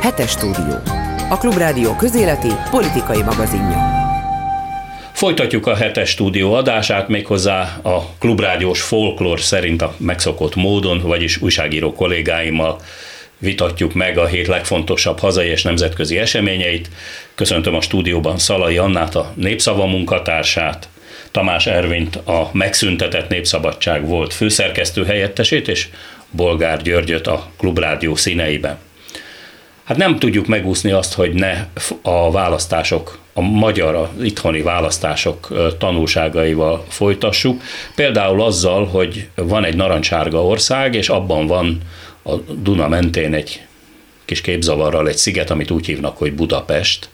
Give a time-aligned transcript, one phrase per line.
[0.00, 0.74] Hetes stúdió.
[1.30, 3.76] A Klubrádió közéleti politikai magazinja.
[5.12, 11.92] Folytatjuk a hetes stúdió adását méghozzá a klubrádiós folklór szerint a megszokott módon, vagyis újságíró
[11.92, 12.80] kollégáimmal
[13.38, 16.90] vitatjuk meg a hét legfontosabb hazai és nemzetközi eseményeit.
[17.34, 20.88] Köszöntöm a stúdióban Szalai Annát, a Népszava munkatársát,
[21.30, 25.88] Tamás Ervint, a megszüntetett Népszabadság volt főszerkesztő helyettesét, és
[26.30, 28.78] Bolgár Györgyöt a Klubrádió színeiben.
[29.88, 31.66] Hát nem tudjuk megúszni azt, hogy ne
[32.02, 35.48] a választások, a magyar, a itthoni választások
[35.78, 37.62] tanulságaival folytassuk.
[37.94, 41.78] Például azzal, hogy van egy narancsárga ország, és abban van
[42.22, 43.62] a Duna mentén egy
[44.24, 47.08] kis képzavarral egy sziget, amit úgy hívnak, hogy Budapest.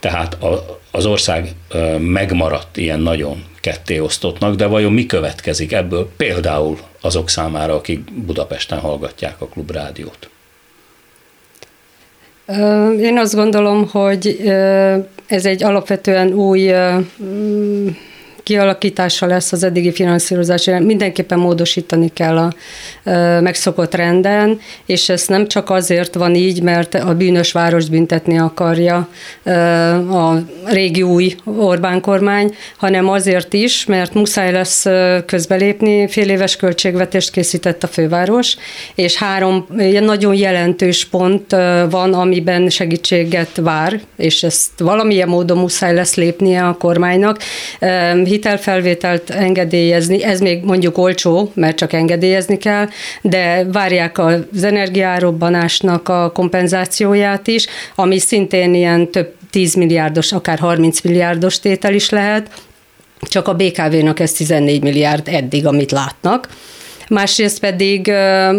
[0.00, 1.54] Tehát a, az ország
[1.98, 9.40] megmaradt ilyen nagyon kettéosztottnak, de vajon mi következik ebből például azok számára, akik Budapesten hallgatják
[9.40, 10.28] a klubrádiót?
[13.00, 14.40] Én azt gondolom, hogy
[15.26, 16.72] ez egy alapvetően új
[18.44, 20.64] kialakítása lesz az eddigi finanszírozás.
[20.64, 22.52] Mindenképpen módosítani kell a
[23.40, 29.08] megszokott renden, és ez nem csak azért van így, mert a bűnös várost büntetni akarja
[30.10, 30.34] a
[30.64, 34.86] régi új Orbán kormány, hanem azért is, mert muszáj lesz
[35.26, 38.56] közbelépni, fél éves költségvetést készített a főváros,
[38.94, 39.66] és három
[40.00, 41.50] nagyon jelentős pont
[41.90, 47.38] van, amiben segítséget vár, és ezt valamilyen módon muszáj lesz lépnie a kormánynak
[48.34, 52.88] hitelfelvételt engedélyezni, ez még mondjuk olcsó, mert csak engedélyezni kell,
[53.22, 61.00] de várják az energiárobbanásnak a kompenzációját is, ami szintén ilyen több 10 milliárdos, akár 30
[61.00, 62.50] milliárdos tétel is lehet,
[63.20, 66.48] csak a BKV-nak ez 14 milliárd eddig, amit látnak
[67.08, 68.12] másrészt pedig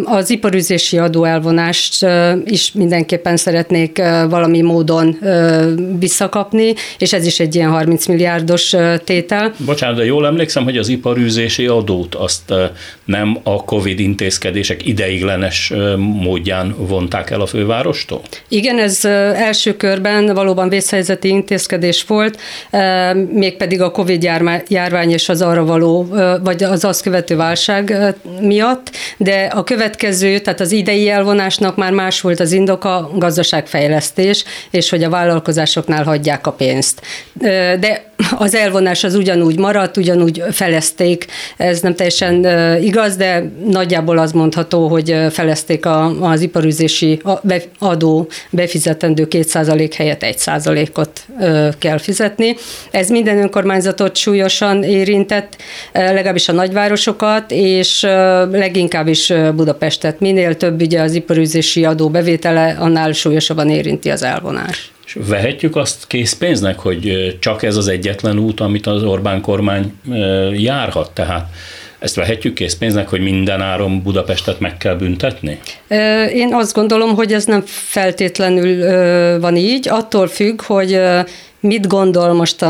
[0.05, 2.05] az iparüzési adó elvonást
[2.45, 3.97] is mindenképpen szeretnék
[4.29, 5.17] valami módon
[5.99, 9.53] visszakapni, és ez is egy ilyen 30 milliárdos tétel.
[9.65, 12.53] Bocsánat, de jól emlékszem, hogy az iparűzési adót azt
[13.05, 18.21] nem a Covid intézkedések ideiglenes módján vonták el a fővárostól?
[18.47, 19.05] Igen, ez
[19.35, 22.39] első körben valóban vészhelyzeti intézkedés volt,
[23.31, 24.23] mégpedig a Covid
[24.67, 26.07] járvány és az arra való,
[26.43, 32.21] vagy az azt követő válság miatt, de a következő, tehát az idei elvonásnak már más
[32.21, 37.01] volt az indoka, gazdaságfejlesztés, és hogy a vállalkozásoknál hagyják a pénzt.
[37.79, 41.25] De az elvonás az ugyanúgy maradt, ugyanúgy felezték,
[41.57, 42.45] ez nem teljesen
[42.81, 45.85] igaz, de nagyjából az mondható, hogy felezték
[46.19, 47.21] az iparüzési
[47.79, 51.25] adó befizetendő 2% helyett 1%-ot
[51.79, 52.55] kell fizetni.
[52.91, 55.55] Ez minden önkormányzatot súlyosan érintett,
[55.91, 58.01] legalábbis a nagyvárosokat, és
[58.51, 60.19] leginkább is Budapestet.
[60.19, 64.93] Minél több ugye az iparüzési adó bevétele, annál súlyosabban érinti az elvonás.
[65.05, 69.93] És vehetjük azt készpénznek, hogy csak ez az egyetlen út, amit az Orbán kormány
[70.53, 71.49] járhat, tehát
[71.99, 75.59] ezt vehetjük készpénznek, hogy minden áron Budapestet meg kell büntetni?
[76.33, 80.99] Én azt gondolom, hogy ez nem feltétlenül van így, attól függ, hogy
[81.59, 82.65] mit gondol most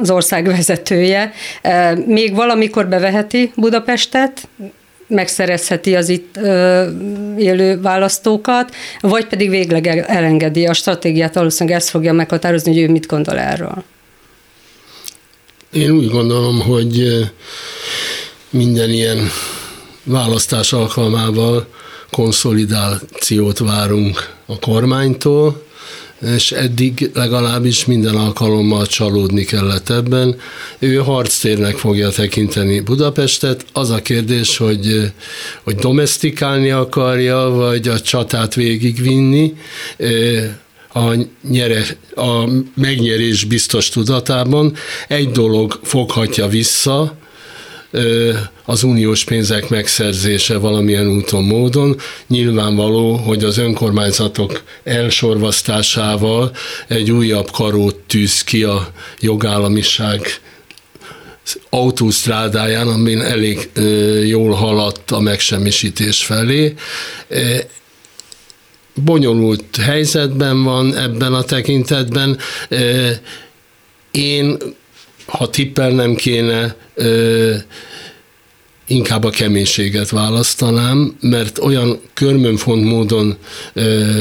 [0.00, 1.32] az ország vezetője.
[2.06, 4.48] Még valamikor beveheti Budapestet,
[5.14, 6.36] megszerezheti az itt
[7.38, 13.06] élő választókat, vagy pedig végleg elengedi a stratégiát, valószínűleg ezt fogja meghatározni, hogy ő mit
[13.06, 13.84] gondol erről.
[15.72, 17.24] Én úgy gondolom, hogy
[18.50, 19.28] minden ilyen
[20.04, 21.66] választás alkalmával
[22.10, 25.62] konszolidációt várunk a kormánytól,
[26.34, 30.36] és eddig legalábbis minden alkalommal csalódni kellett ebben.
[30.78, 33.64] Ő harctérnek fogja tekinteni Budapestet.
[33.72, 35.12] Az a kérdés, hogy,
[35.62, 39.54] hogy domestikálni akarja, vagy a csatát végigvinni
[40.92, 41.14] a,
[41.48, 44.74] nyere, a megnyerés biztos tudatában.
[45.08, 47.16] Egy dolog foghatja vissza,
[48.64, 51.96] az uniós pénzek megszerzése valamilyen úton, módon.
[52.26, 56.56] Nyilvánvaló, hogy az önkormányzatok elsorvasztásával
[56.88, 60.20] egy újabb karót tűz ki a jogállamiság
[61.70, 63.70] autósztrádáján, amin elég
[64.26, 66.74] jól haladt a megsemmisítés felé.
[68.94, 72.38] Bonyolult helyzetben van ebben a tekintetben.
[74.10, 74.58] Én
[75.26, 77.54] ha tippelnem kéne, ö,
[78.86, 83.36] inkább a keménységet választanám, mert olyan körmönfont módon
[83.72, 84.20] ö,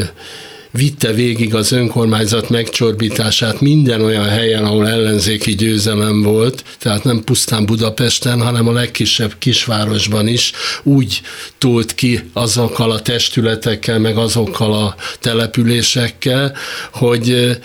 [0.73, 7.65] vitte végig az önkormányzat megcsorbítását minden olyan helyen, ahol ellenzéki győzelem volt, tehát nem pusztán
[7.65, 10.51] Budapesten, hanem a legkisebb kisvárosban is
[10.83, 11.21] úgy
[11.57, 16.53] tolt ki azokkal a testületekkel, meg azokkal a településekkel,
[16.91, 17.57] hogy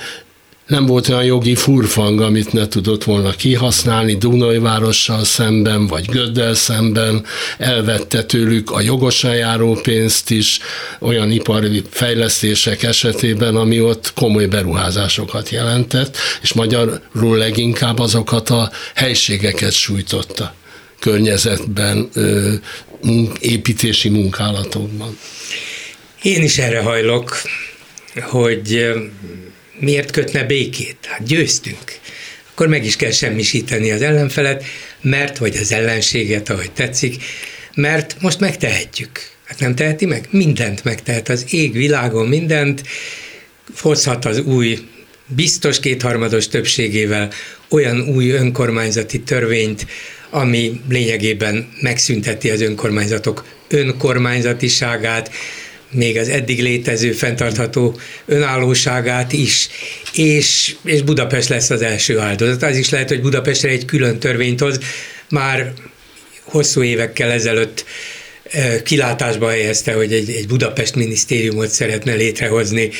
[0.68, 7.24] nem volt olyan jogi furfang, amit ne tudott volna kihasználni Dunajvárossal szemben, vagy Göddel szemben,
[7.58, 10.58] elvette tőlük a jogosan járó pénzt is,
[11.00, 19.72] olyan ipari fejlesztések esetében, ami ott komoly beruházásokat jelentett, és magyarul leginkább azokat a helységeket
[19.72, 20.54] sújtotta
[20.98, 22.08] környezetben,
[23.40, 25.18] építési munkálatokban.
[26.22, 27.36] Én is erre hajlok,
[28.20, 28.90] hogy
[29.80, 30.96] miért kötne békét?
[31.02, 31.98] Hát győztünk.
[32.50, 34.64] Akkor meg is kell semmisíteni az ellenfelet,
[35.00, 37.22] mert, vagy az ellenséget, ahogy tetszik,
[37.74, 39.10] mert most megtehetjük.
[39.44, 40.28] Hát nem teheti meg?
[40.30, 41.28] Mindent megtehet.
[41.28, 42.82] Az ég világon mindent,
[43.80, 44.78] hozhat az új
[45.26, 47.30] biztos kétharmados többségével
[47.68, 49.86] olyan új önkormányzati törvényt,
[50.30, 55.30] ami lényegében megszünteti az önkormányzatok önkormányzatiságát,
[55.90, 59.68] még az eddig létező fenntartható önállóságát is,
[60.12, 62.62] és, és Budapest lesz az első áldozat.
[62.62, 64.78] Az is lehet, hogy Budapestre egy külön törvényt hoz,
[65.30, 65.72] már
[66.42, 67.84] hosszú évekkel ezelőtt
[68.50, 72.90] eh, kilátásba helyezte, hogy egy, egy Budapest minisztériumot szeretne létrehozni,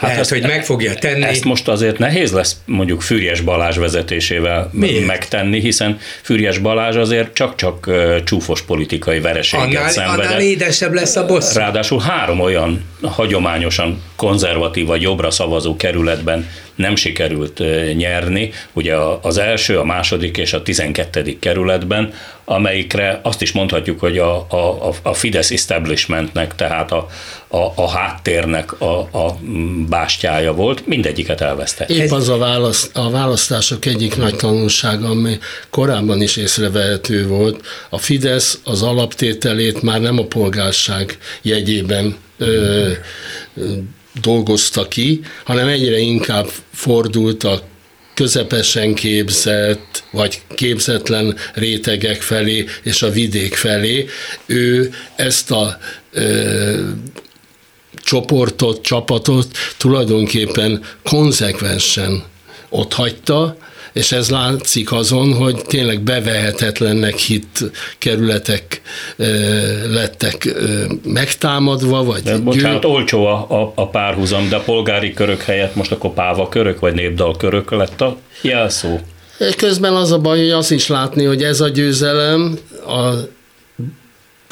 [0.00, 1.22] Hát Lehet, ezt, hogy meg fogja tenni.
[1.22, 5.06] Ezt most azért nehéz lesz mondjuk Fürjes Balázs vezetésével Miért?
[5.06, 7.90] megtenni, hiszen Fürjes Balázs azért csak-csak
[8.24, 10.26] csúfos politikai vereséget annál, szenvedett.
[10.26, 11.58] Annál édesebb lesz a bosszú.
[11.58, 17.62] Ráadásul három olyan hagyományosan konzervatív vagy jobbra szavazó kerületben nem sikerült
[17.96, 22.12] nyerni, ugye az első, a második és a tizenkettedik kerületben,
[22.50, 27.06] amelyikre azt is mondhatjuk, hogy a, a, a Fidesz establishmentnek, tehát a,
[27.48, 29.38] a, a háttérnek a, a
[29.88, 31.90] bástyája volt, mindegyiket elvesztett.
[31.90, 35.38] Épp az a, választ, a választások egyik nagy tanulsága, ami
[35.70, 42.90] korábban is észrevehető volt, a Fidesz az alaptételét már nem a polgárság jegyében ö,
[44.20, 47.62] dolgozta ki, hanem egyre inkább fordult a
[48.14, 54.06] közepesen képzett, vagy képzetlen rétegek felé és a vidék felé.
[54.46, 55.78] Ő ezt a
[56.12, 56.88] ö,
[57.94, 62.24] csoportot, csapatot tulajdonképpen konzekvensen
[62.68, 63.56] ott hagyta,
[63.92, 68.80] és ez látszik azon, hogy tényleg bevehetetlennek hit kerületek
[69.90, 70.54] lettek
[71.04, 72.22] megtámadva, vagy...
[72.22, 72.90] De, bocsánat, gyűl...
[72.90, 76.94] olcsó a, a, a párhuzam, de a polgári körök helyett most akkor páva körök, vagy
[76.94, 78.98] népdal körök lett a jelszó.
[79.56, 83.10] Közben az a baj, hogy azt is látni, hogy ez a győzelem a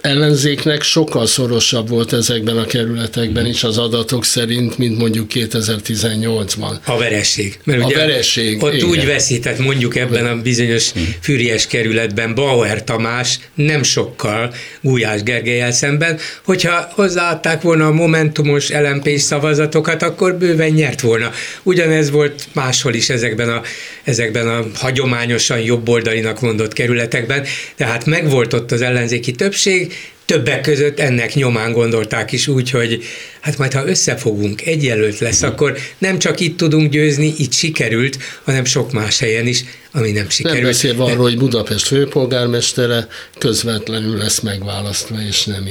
[0.00, 6.78] ellenzéknek sokkal szorosabb volt ezekben a kerületekben is az adatok szerint, mint mondjuk 2018-ban.
[6.84, 7.58] A vereség.
[7.64, 8.88] Mert a ugye vereség, Ott igen.
[8.88, 11.00] úgy veszített mondjuk ebben a bizonyos hm.
[11.20, 19.08] Füriás kerületben Bauer Tamás nem sokkal Gulyás Gergelyel szemben, hogyha hozzáadták volna a momentumos lmp
[19.16, 21.30] szavazatokat, akkor bőven nyert volna.
[21.62, 23.62] Ugyanez volt máshol is ezekben a,
[24.04, 27.46] ezekben a hagyományosan jobboldalinak mondott kerületekben,
[27.76, 29.92] tehát megvolt ott az ellenzéki többség,
[30.28, 33.02] többek között ennek nyomán gondolták is úgy, hogy
[33.40, 38.18] hát majd ha összefogunk, egy jelölt lesz, akkor nem csak itt tudunk győzni, itt sikerült,
[38.44, 40.60] hanem sok más helyen is, ami nem sikerült.
[40.60, 43.08] Nem beszélve arról, hogy Budapest főpolgármestere
[43.38, 45.68] közvetlenül lesz megválasztva, és nem,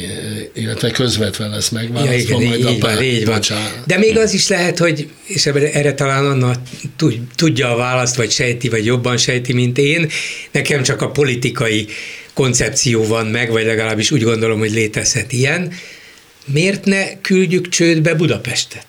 [0.53, 2.41] illetve közvetve lesz megválasztva.
[2.41, 3.41] Ja, igen, majd így, a van, így van.
[3.85, 6.51] De még az is lehet, hogy, és erre talán Anna
[7.35, 10.09] tudja a választ, vagy sejti, vagy jobban sejti, mint én,
[10.51, 11.87] nekem csak a politikai
[12.37, 15.73] koncepció van meg, vagy legalábbis úgy gondolom, hogy létezhet ilyen,
[16.45, 18.85] miért ne küldjük csődbe Budapestet?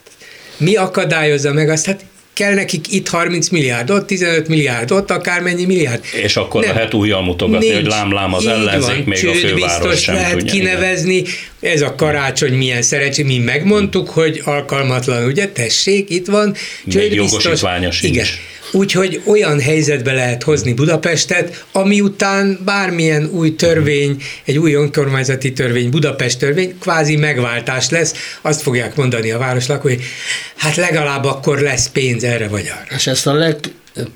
[0.57, 1.87] Mi akadályozza meg azt?
[1.87, 6.05] Hát kell nekik itt 30 milliárd, ott 15 milliárd, ott akármennyi milliárd.
[6.23, 6.75] És akkor Nem.
[6.75, 7.81] lehet újjal mutogatni, Nincs.
[7.81, 11.14] hogy lám-lám az ellenzék, van, még a főváros biztos sem lehet tudja, kinevezni.
[11.14, 11.33] Igen.
[11.61, 13.23] Ez a karácsony milyen szerencsé.
[13.23, 15.49] Mi megmondtuk, hogy alkalmatlan, ugye?
[15.49, 16.55] Tessék, itt van.
[16.88, 18.02] Csőd még biztos.
[18.02, 18.26] Igen.
[18.73, 25.91] Úgyhogy olyan helyzetbe lehet hozni Budapestet, ami után bármilyen új törvény, egy új önkormányzati törvény,
[25.91, 30.03] Budapest törvény, kvázi megváltás lesz, azt fogják mondani a városlak, hogy
[30.57, 32.97] hát legalább akkor lesz pénz erre vagy arra.
[32.97, 33.57] És ezt a leg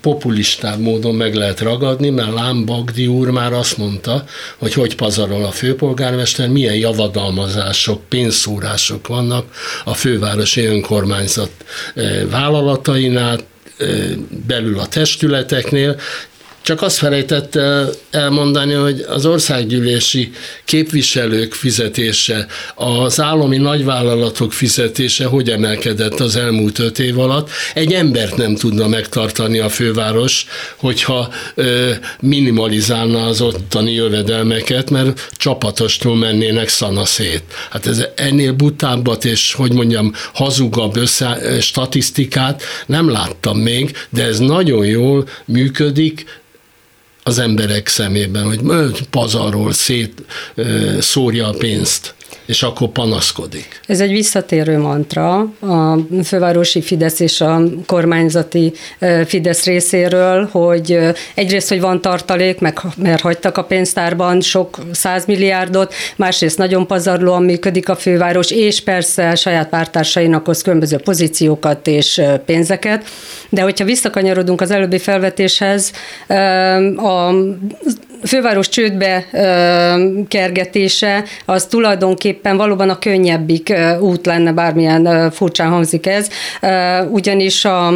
[0.00, 4.25] populistább módon meg lehet ragadni, mert Lám Bagdi úr már azt mondta,
[4.59, 9.47] hogy hogy pazarol a főpolgármester, milyen javadalmazások, pénzszórások vannak
[9.85, 11.50] a fővárosi önkormányzat
[11.94, 13.38] eh, vállalatainál,
[14.46, 16.00] belül a testületeknél,
[16.62, 20.33] Csak azt felejtette elmondani, hogy az országgyűlési
[20.64, 27.50] képviselők fizetése, az állami nagyvállalatok fizetése hogy emelkedett az elmúlt öt év alatt.
[27.75, 31.33] Egy embert nem tudna megtartani a főváros, hogyha
[32.21, 37.42] minimalizálna az ottani jövedelmeket, mert csapatostól mennének szana szét.
[37.71, 44.38] Hát ez ennél butábbat és, hogy mondjam, hazugabb össze, statisztikát nem láttam még, de ez
[44.38, 46.40] nagyon jól működik,
[47.22, 48.60] az emberek szemében, hogy
[49.10, 50.22] pazarról szét
[51.00, 52.14] szórja a pénzt
[52.46, 53.80] és akkor panaszkodik.
[53.87, 58.72] Ez egy visszatérő mantra a fővárosi Fidesz és a kormányzati
[59.26, 60.99] Fidesz részéről, hogy
[61.34, 67.88] egyrészt, hogy van tartalék, meg, mert hagytak a pénztárban sok százmilliárdot, másrészt nagyon pazarlóan működik
[67.88, 73.04] a főváros, és persze saját pártársainak hoz különböző pozíciókat és pénzeket,
[73.49, 75.92] de hogyha visszakanyarodunk az előbbi felvetéshez,
[76.96, 77.34] a
[78.24, 79.26] főváros csődbe
[80.28, 86.28] kergetése az tulajdonképpen valóban a könnyebbik út lenne, bármilyen furcsán hangzik ez,
[87.10, 87.92] ugyanis a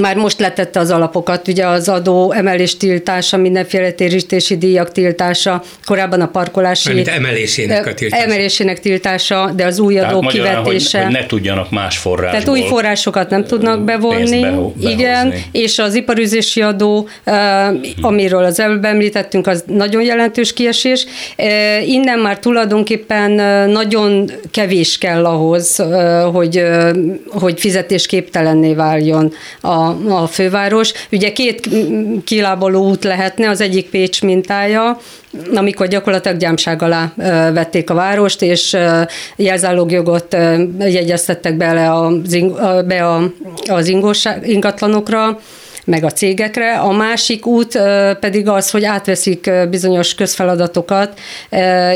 [0.00, 6.20] már most letette az alapokat, ugye az adó emelés tiltása, mindenféle térítési díjak tiltása, korábban
[6.20, 6.92] a parkolási...
[6.92, 8.22] Mint emelésének a tiltása.
[8.22, 10.98] Emelésének tiltása, de az új adó kivetése.
[10.98, 12.40] Hogy, hogy ne tudjanak más forrásból.
[12.40, 14.40] Tehát új forrásokat nem tudnak bevonni.
[14.40, 14.90] Behozni.
[14.90, 17.08] Igen, és az iparüzési adó,
[18.00, 21.06] amiről az előbb említettünk, az nagyon jelentős kiesés.
[21.86, 23.30] Innen már tulajdonképpen
[23.70, 25.82] nagyon kevés kell ahhoz,
[26.32, 26.62] hogy,
[27.30, 30.92] hogy fizetésképtelenné váljon a a, főváros.
[31.12, 31.68] Ugye két
[32.24, 34.98] kilábaló út lehetne, az egyik Pécs mintája,
[35.54, 37.12] amikor gyakorlatilag gyámság alá
[37.52, 38.76] vették a várost, és
[39.36, 40.36] jelzálogjogot
[40.78, 42.36] jegyeztettek bele az,
[42.86, 43.32] be a,
[43.66, 43.92] az
[44.42, 45.38] ingatlanokra,
[45.84, 46.72] meg a cégekre.
[46.74, 47.78] A másik út
[48.20, 51.20] pedig az, hogy átveszik bizonyos közfeladatokat,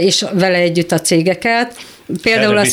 [0.01, 1.75] és vele együtt a cégeket.
[2.23, 2.65] Például a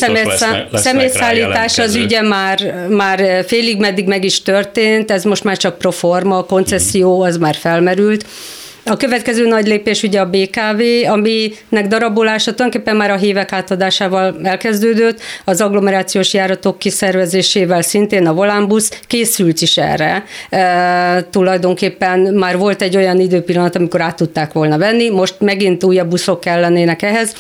[0.72, 6.38] személyszállítás az ugye már, már félig meddig meg is történt, ez most már csak proforma,
[6.38, 8.26] a koncesszió az már felmerült.
[8.90, 15.20] A következő nagy lépés ugye a BKV, aminek darabolása tulajdonképpen már a hívek átadásával elkezdődött,
[15.46, 20.24] az agglomerációs járatok kiszervezésével szintén a Volánbusz készült is erre.
[20.50, 26.10] E, tulajdonképpen már volt egy olyan időpillanat, amikor át tudták volna venni, most megint újabb
[26.10, 27.34] buszok kellenének ehhez,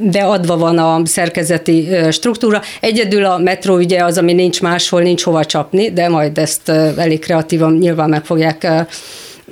[0.00, 2.60] de adva van a szerkezeti struktúra.
[2.80, 7.18] Egyedül a metró ugye az, ami nincs máshol, nincs hova csapni, de majd ezt elég
[7.18, 8.86] kreatívan nyilván meg fogják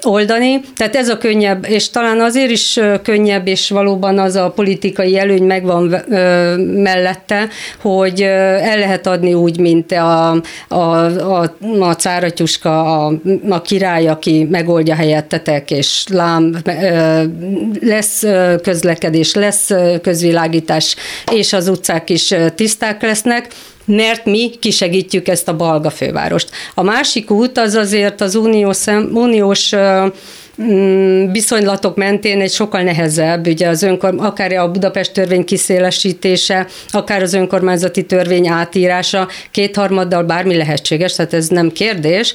[0.03, 0.61] oldani.
[0.77, 5.43] Tehát ez a könnyebb, és talán azért is könnyebb, és valóban az a politikai előny
[5.43, 5.95] megvan
[6.75, 7.49] mellette,
[7.81, 10.31] hogy el lehet adni úgy, mint a,
[10.69, 13.13] a, a, a cáratyuska, a,
[13.49, 16.57] a király, aki megoldja helyettetek, és lám,
[17.81, 18.25] lesz
[18.63, 19.71] közlekedés, lesz
[20.03, 20.97] közvilágítás,
[21.33, 23.47] és az utcák is tiszták lesznek,
[23.85, 26.51] mert mi kisegítjük ezt a balga fővárost.
[26.75, 29.73] A másik út az azért az uniós, uniós
[30.63, 37.23] mm, viszonylatok mentén egy sokkal nehezebb, ugye az önkor, akár a Budapest törvény kiszélesítése, akár
[37.23, 42.35] az önkormányzati törvény átírása, kétharmaddal bármi lehetséges, tehát ez nem kérdés.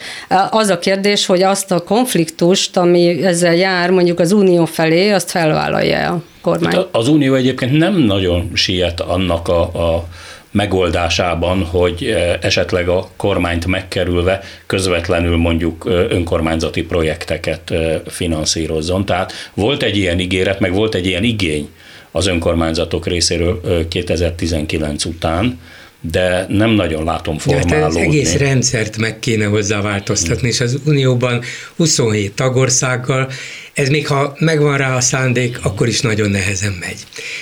[0.49, 5.31] Az a kérdés, hogy azt a konfliktust, ami ezzel jár mondjuk az unió felé, azt
[5.31, 6.75] felvállalja a kormány.
[6.75, 10.07] Hát az unió egyébként nem nagyon siet annak a, a
[10.51, 19.05] megoldásában, hogy eh, esetleg a kormányt megkerülve közvetlenül mondjuk eh, önkormányzati projekteket eh, finanszírozzon.
[19.05, 21.69] Tehát volt egy ilyen ígéret, meg volt egy ilyen igény
[22.11, 25.59] az önkormányzatok részéről 2019 után,
[26.01, 27.75] de nem nagyon látom formálódni.
[27.75, 31.41] Hát az egész rendszert meg kéne hozzá változtatni, és az Unióban
[31.75, 33.29] 27 tagországgal,
[33.77, 36.97] ez még ha megvan rá a szándék, akkor is nagyon nehezen megy.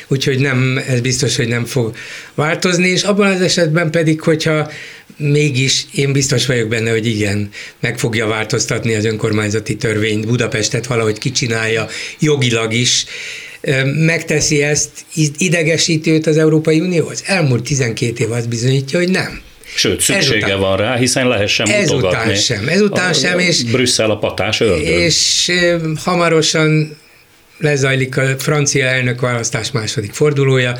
[0.07, 1.95] Úgyhogy nem, ez biztos, hogy nem fog
[2.33, 4.71] változni, és abban az esetben pedig, hogyha
[5.17, 7.49] mégis én biztos vagyok benne, hogy igen,
[7.79, 11.87] meg fogja változtatni az önkormányzati törvényt, Budapestet valahogy kicsinálja
[12.19, 13.05] jogilag is,
[14.05, 14.89] megteszi ezt
[15.37, 17.23] idegesítőt az Európai Unióhoz?
[17.25, 19.41] Elmúlt 12 év azt bizonyítja, hogy nem.
[19.75, 22.31] Sőt, szüksége ezután, van rá, hiszen lehessen mutogatni.
[22.31, 23.39] Ezután sem, ezután a, sem.
[23.39, 24.87] És, Brüsszel a patás ördög.
[24.87, 25.51] És
[26.03, 26.97] hamarosan
[27.57, 30.77] lezajlik a francia elnök választás második fordulója,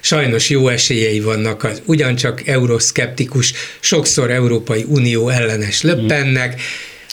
[0.00, 6.62] sajnos jó esélyei vannak az ugyancsak euroszkeptikus, sokszor Európai Unió ellenes Löppennek, hmm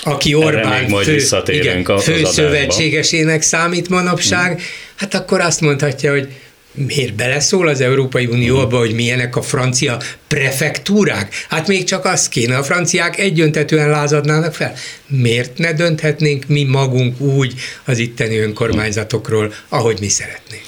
[0.08, 4.64] aki Orbán majd fő, igen, a, fő szövetségesének számít manapság, hmm.
[4.96, 6.28] hát akkor azt mondhatja, hogy
[6.76, 11.34] miért beleszól az Európai Unió abba, hogy milyenek a francia prefektúrák?
[11.50, 14.74] Hát még csak az kéne, a franciák egyöntetően lázadnának fel.
[15.08, 17.54] Miért ne dönthetnénk mi magunk úgy
[17.86, 20.64] az itteni önkormányzatokról, ahogy mi szeretnénk?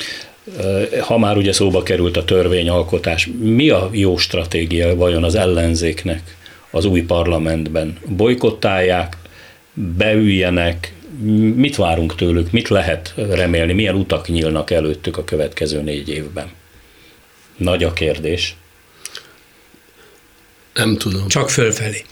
[0.99, 6.21] Ha már ugye szóba került a törvényalkotás, mi a jó stratégia vajon az ellenzéknek
[6.71, 7.97] az új parlamentben?
[8.05, 9.17] Bolykottálják,
[9.73, 10.93] beüljenek,
[11.55, 16.51] mit várunk tőlük, mit lehet remélni, milyen utak nyílnak előttük a következő négy évben?
[17.57, 18.55] Nagy a kérdés.
[20.73, 21.27] Nem tudom.
[21.27, 22.03] Csak fölfelé.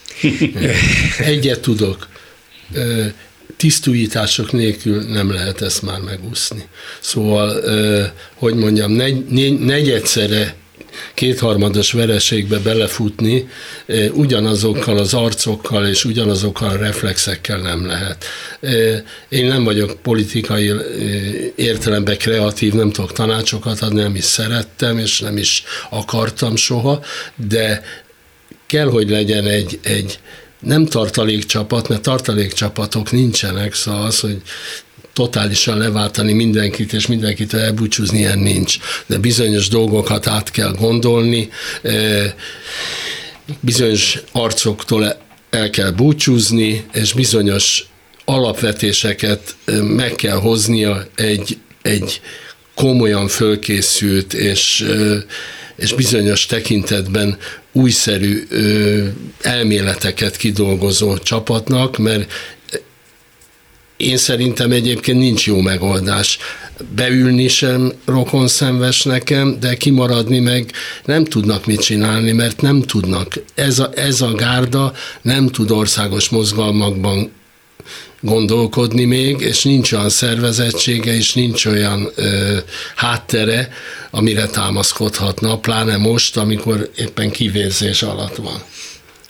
[1.19, 2.07] Egyet tudok.
[3.57, 6.67] Tisztújítások nélkül nem lehet ezt már megúszni.
[6.99, 7.61] Szóval,
[8.33, 10.55] hogy mondjam, negy, negyedszere
[11.13, 13.49] kétharmados vereségbe belefutni,
[13.85, 18.25] eh, ugyanazokkal az arcokkal és ugyanazokkal a reflexekkel nem lehet.
[18.59, 20.77] Eh, én nem vagyok politikai eh,
[21.55, 27.03] értelemben kreatív, nem tudok tanácsokat adni, nem is szerettem, és nem is akartam soha,
[27.35, 27.83] de
[28.65, 30.19] kell, hogy legyen egy, egy
[30.59, 34.41] nem tartalékcsapat, mert tartalékcsapatok nincsenek, szóval az, hogy
[35.15, 38.77] totálisan leváltani mindenkit, és mindenkit elbúcsúzni, ilyen nincs.
[39.05, 41.49] De bizonyos dolgokat át kell gondolni,
[43.59, 45.17] bizonyos arcoktól
[45.49, 47.85] el kell búcsúzni, és bizonyos
[48.25, 52.21] alapvetéseket meg kell hoznia egy, egy
[52.73, 54.85] komolyan fölkészült és,
[55.75, 57.37] és bizonyos tekintetben
[57.71, 58.47] újszerű
[59.41, 62.31] elméleteket kidolgozó csapatnak, mert
[63.97, 66.37] én szerintem egyébként nincs jó megoldás.
[66.95, 70.71] Beülni sem rokon szenves nekem, de kimaradni meg
[71.05, 73.33] nem tudnak mit csinálni, mert nem tudnak.
[73.53, 77.31] Ez a, ez a gárda nem tud országos mozgalmakban
[78.21, 82.57] gondolkodni még, és nincs olyan szervezettsége, és nincs olyan ö,
[82.95, 83.69] háttere,
[84.11, 88.63] amire támaszkodhatna, pláne most, amikor éppen kivérzés alatt van.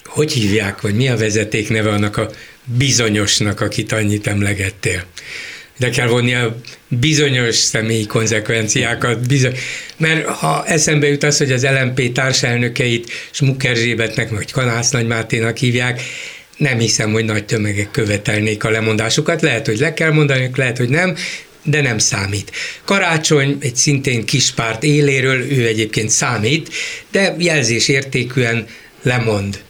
[0.06, 2.30] Hogy hívják, vagy mi a vezeték neve annak a
[2.66, 5.04] bizonyosnak, akit annyit emlegettél.
[5.78, 6.56] De kell vonni a
[6.88, 9.58] bizonyos személyi konzekvenciákat, bizony,
[9.98, 13.78] mert ha eszembe jut az, hogy az LMP társelnökeit Smucker
[14.30, 16.02] vagy Kanász Nagymáténak hívják,
[16.58, 19.42] nem hiszem, hogy nagy tömegek követelnék a lemondásukat.
[19.42, 21.16] Lehet, hogy le kell mondani, lehet, hogy nem,
[21.64, 22.52] de nem számít.
[22.84, 26.74] Karácsony egy szintén kis párt éléről, ő egyébként számít,
[27.12, 28.68] de jelzés értékűen
[29.02, 29.64] lemond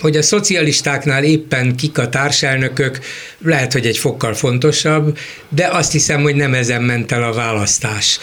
[0.00, 2.98] hogy a szocialistáknál éppen kik a társelnökök,
[3.38, 8.18] lehet, hogy egy fokkal fontosabb, de azt hiszem, hogy nem ezen ment el a választás.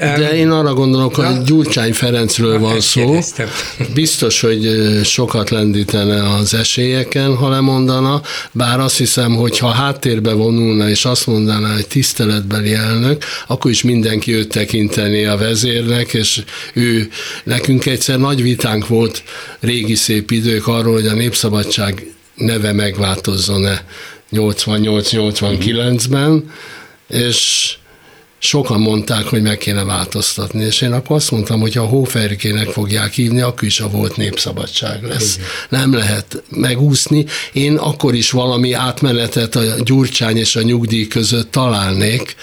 [0.00, 3.04] De én arra gondolok, hogy Gyurcsány Ferencről van szó.
[3.04, 3.48] Kérdeztem.
[3.94, 4.70] Biztos, hogy
[5.04, 11.26] sokat lendítene az esélyeken, ha lemondana, bár azt hiszem, hogy ha háttérbe vonulna és azt
[11.26, 16.42] mondaná, hogy tiszteletbeli elnök, akkor is mindenki őt tekinteni a vezérnek, és
[16.74, 17.10] ő,
[17.44, 19.22] nekünk egyszer nagy vitánk volt
[19.60, 23.84] régi szép idők arról, hogy a Népszabadság neve megváltozzon-e
[24.32, 26.50] 88-89-ben,
[27.08, 27.74] és
[28.42, 32.68] sokan mondták, hogy meg kéne változtatni, és én akkor azt mondtam, hogy ha a Hóferkének
[32.68, 35.36] fogják hívni, akkor is a volt népszabadság lesz.
[35.36, 35.48] Igen.
[35.68, 37.24] Nem lehet megúszni.
[37.52, 42.34] Én akkor is valami átmenetet a gyurcsány és a nyugdíj között találnék.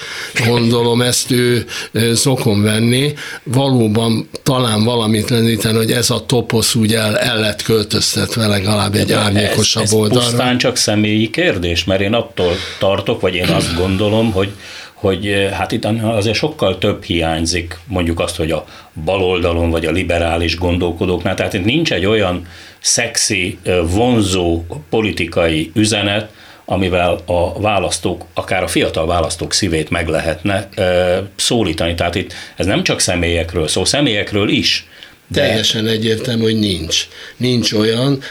[0.48, 1.66] Gondolom ezt ő
[2.12, 3.14] zokon venni.
[3.44, 9.12] Valóban talán valamit lendíteni, hogy ez a toposz úgy el, el lett költöztetve legalább egy
[9.12, 10.26] árnyékosabb ez, ez oldalra.
[10.26, 14.52] pusztán csak személyi kérdés, mert én attól tartok, vagy én azt gondolom, hogy
[15.00, 18.66] hogy eh, hát itt azért sokkal több hiányzik, mondjuk azt, hogy a
[19.06, 22.48] baloldalon vagy a liberális gondolkodóknál, tehát itt nincs egy olyan
[22.80, 26.32] szexi, eh, vonzó politikai üzenet,
[26.66, 31.96] amivel a választók, akár a fiatal választók szívét meg lehetne eh, szólítani.
[31.96, 34.88] Tehát itt ez nem csak személyekről szó, személyekről is.
[35.28, 35.42] De...
[35.42, 37.08] Teljesen egyértelmű, hogy nincs.
[37.38, 38.22] Nincs olyan,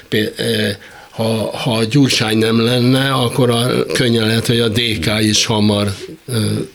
[1.17, 5.95] ha, ha a Gyurcsány nem lenne, akkor a, könnyen lehet, hogy a DK is hamar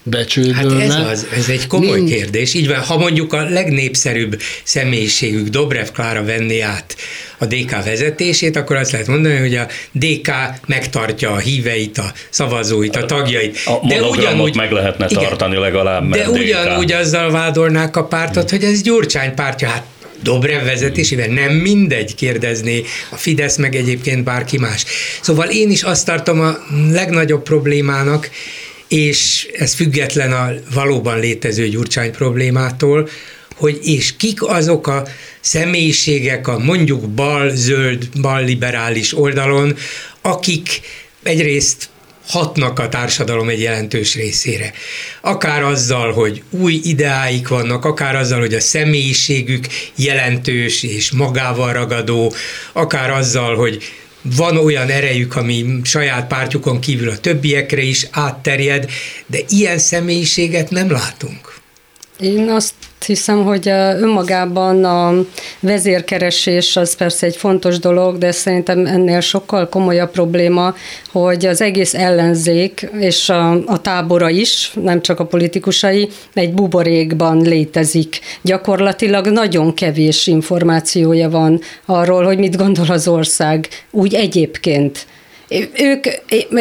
[0.04, 0.94] becsődölne.
[0.94, 2.10] Hát ez, az, ez egy komoly Mind...
[2.10, 2.54] kérdés.
[2.54, 6.96] Így van, ha mondjuk a legnépszerűbb személyiségük Dobrev Klára venné át
[7.38, 10.32] a DK vezetését, akkor azt lehet mondani, hogy a DK
[10.66, 13.58] megtartja a híveit, a szavazóit, a tagjait.
[13.66, 16.10] A de ugyanúgy meg lehetne igen, tartani legalább.
[16.10, 19.68] De ugyanúgy azzal vádolnák a pártot, hogy ez Gyurcsány pártja.
[19.68, 19.84] Hát
[20.24, 24.86] Dobrev vezetésével nem mindegy kérdezni a Fidesz, meg egyébként bárki más.
[25.22, 26.58] Szóval én is azt tartom a
[26.92, 28.30] legnagyobb problémának,
[28.88, 33.10] és ez független a valóban létező Gyurcsány problémától,
[33.56, 35.08] hogy és kik azok a
[35.40, 39.76] személyiségek a mondjuk bal-zöld, bal-liberális oldalon,
[40.22, 40.82] akik
[41.24, 41.90] egyrészt
[42.32, 44.74] hatnak a társadalom egy jelentős részére.
[45.22, 52.34] Akár azzal, hogy új ideáik vannak, akár azzal, hogy a személyiségük jelentős és magával ragadó,
[52.74, 53.84] akár azzal, hogy
[54.22, 58.92] van olyan erejük, ami saját pártjukon kívül a többiekre is átterjed,
[59.26, 61.61] de ilyen személyiséget nem látunk.
[62.22, 62.74] Én azt
[63.06, 63.68] hiszem, hogy
[64.00, 65.26] önmagában a
[65.60, 70.76] vezérkeresés az persze egy fontos dolog, de szerintem ennél sokkal komolyabb probléma,
[71.12, 77.42] hogy az egész ellenzék és a, a tábora is, nem csak a politikusai, egy buborékban
[77.42, 78.20] létezik.
[78.42, 85.06] Gyakorlatilag nagyon kevés információja van arról, hogy mit gondol az ország úgy egyébként
[85.80, 86.06] ők,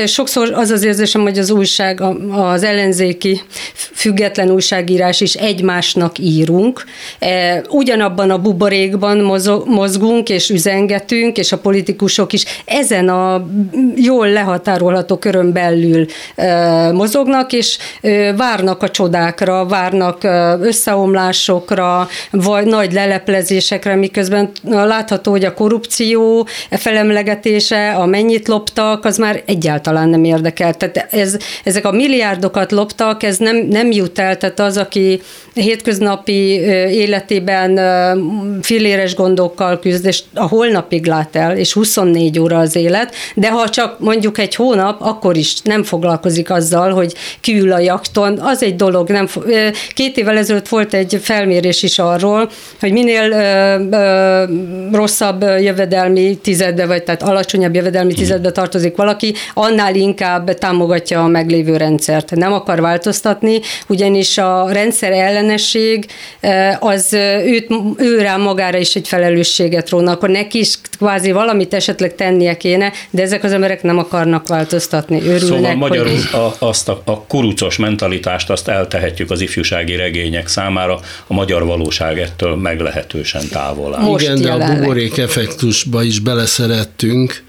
[0.07, 3.42] sokszor az az érzésem, hogy az újság, az ellenzéki
[3.74, 6.85] független újságírás is egymásnak írunk.
[7.18, 9.18] E, ugyanabban a buborékban
[9.66, 13.46] mozgunk és üzengetünk, és a politikusok is ezen a
[13.94, 20.24] jól lehatárolható körön belül e, mozognak, és e, várnak a csodákra, várnak
[20.61, 29.16] összeomlásokra, vagy nagy leleplezésekre, miközben látható, hogy a korrupció felemlegetése, a mennyit lopta, loptak, az
[29.16, 30.75] már egyáltalán nem érdekel.
[30.75, 35.21] Tehát ez, ezek a milliárdokat loptak, ez nem, nem jut el, tehát az, aki
[35.55, 37.81] hétköznapi életében
[38.62, 43.69] filléres gondokkal küzd, és a holnapig lát el, és 24 óra az élet, de ha
[43.69, 48.77] csak mondjuk egy hónap, akkor is nem foglalkozik azzal, hogy kiül a jakton, az egy
[48.77, 49.09] dolog.
[49.09, 49.29] Nem,
[49.95, 54.45] két évvel ezelőtt volt egy felmérés is arról, hogy minél ö, ö,
[54.93, 61.76] rosszabb jövedelmi tizedbe, vagy tehát alacsonyabb jövedelmi tizedbe tartozik valaki, annál inkább támogatja a meglévő
[61.76, 62.30] rendszert.
[62.30, 66.06] Nem akar változtatni, ugyanis a rendszer ellenesség
[66.80, 67.12] az
[67.44, 72.56] őt, ő rá magára is egy felelősséget róna, akkor neki is kvázi valamit esetleg tennie
[72.56, 75.20] kéne, de ezek az emberek nem akarnak változtatni.
[75.20, 76.40] Örülnek, szóval magyarul hogy...
[76.40, 82.18] a, azt a, a kurucos mentalitást azt eltehetjük az ifjúsági regények számára, a magyar valóság
[82.18, 84.02] ettől meglehetősen távol áll.
[84.02, 87.42] Most Igen, de a buborék effektusba is beleszerettünk,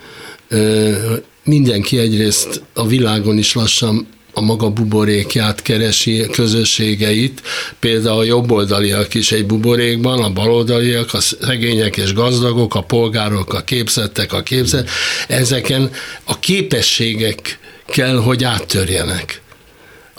[1.43, 7.41] mindenki egyrészt a világon is lassan a maga buborékját keresi, közösségeit,
[7.79, 13.61] például a jobboldaliak is egy buborékban, a baloldaliak, a szegények és gazdagok, a polgárok, a
[13.61, 14.89] képzettek, a képzett,
[15.27, 15.91] ezeken
[16.23, 19.40] a képességek kell, hogy áttörjenek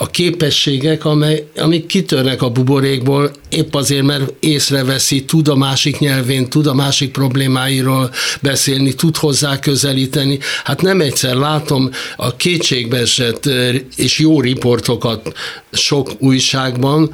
[0.02, 6.48] a képességek, amely, amik kitörnek a buborékból, épp azért, mert észreveszi, tud a másik nyelvén,
[6.48, 8.10] tud a másik problémáiról
[8.40, 10.38] beszélni, tud hozzá közelíteni.
[10.64, 13.48] Hát nem egyszer látom a kétségbeesett
[13.96, 15.32] és jó riportokat
[15.72, 17.10] sok újságban,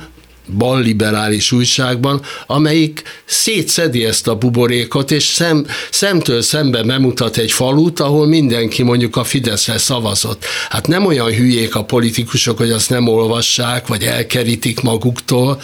[0.57, 8.27] balliberális újságban, amelyik szétszedi ezt a buborékot, és szem, szemtől szembe bemutat egy falut, ahol
[8.27, 10.45] mindenki mondjuk a Fideszre szavazott.
[10.69, 15.61] Hát nem olyan hülyék a politikusok, hogy azt nem olvassák, vagy elkerítik maguktól,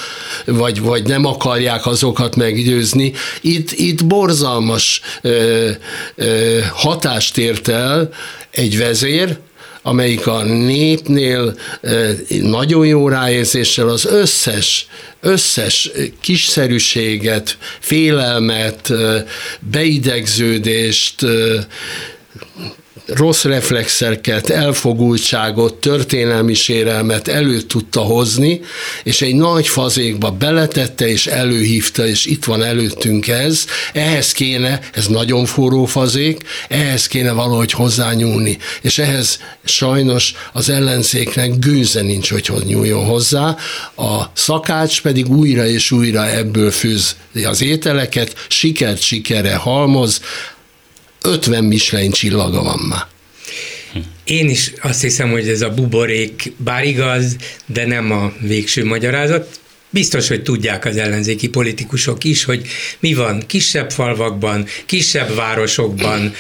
[0.47, 3.13] vagy, vagy nem akarják azokat meggyőzni.
[3.41, 5.71] Itt, itt borzalmas ö,
[6.15, 8.09] ö, hatást ért el
[8.51, 9.39] egy vezér,
[9.87, 11.59] amelyik a népnél
[12.29, 14.87] nagyon jó ráérzéssel az összes,
[15.21, 18.93] összes kiszerűséget, félelmet,
[19.59, 21.27] beidegződést,
[23.07, 28.61] rossz reflexerket, elfogultságot, történelmi sérelmet elő tudta hozni,
[29.03, 33.67] és egy nagy fazékba beletette, és előhívta, és itt van előttünk ez.
[33.93, 41.59] Ehhez kéne, ez nagyon forró fazék, ehhez kéne valahogy hozzányúlni, és ehhez sajnos az ellenzéknek
[41.59, 43.57] gőze nincs, hogy nyúljon hozzá,
[43.97, 50.21] a szakács pedig újra és újra ebből főz az ételeket, sikert sikerre halmoz,
[51.25, 53.07] 50 Michelin csillaga van már.
[54.25, 59.61] Én is azt hiszem, hogy ez a buborék bár igaz, de nem a végső magyarázat.
[59.91, 62.67] Biztos, hogy tudják az ellenzéki politikusok is, hogy
[63.01, 66.35] mi van kisebb falvakban, kisebb városokban,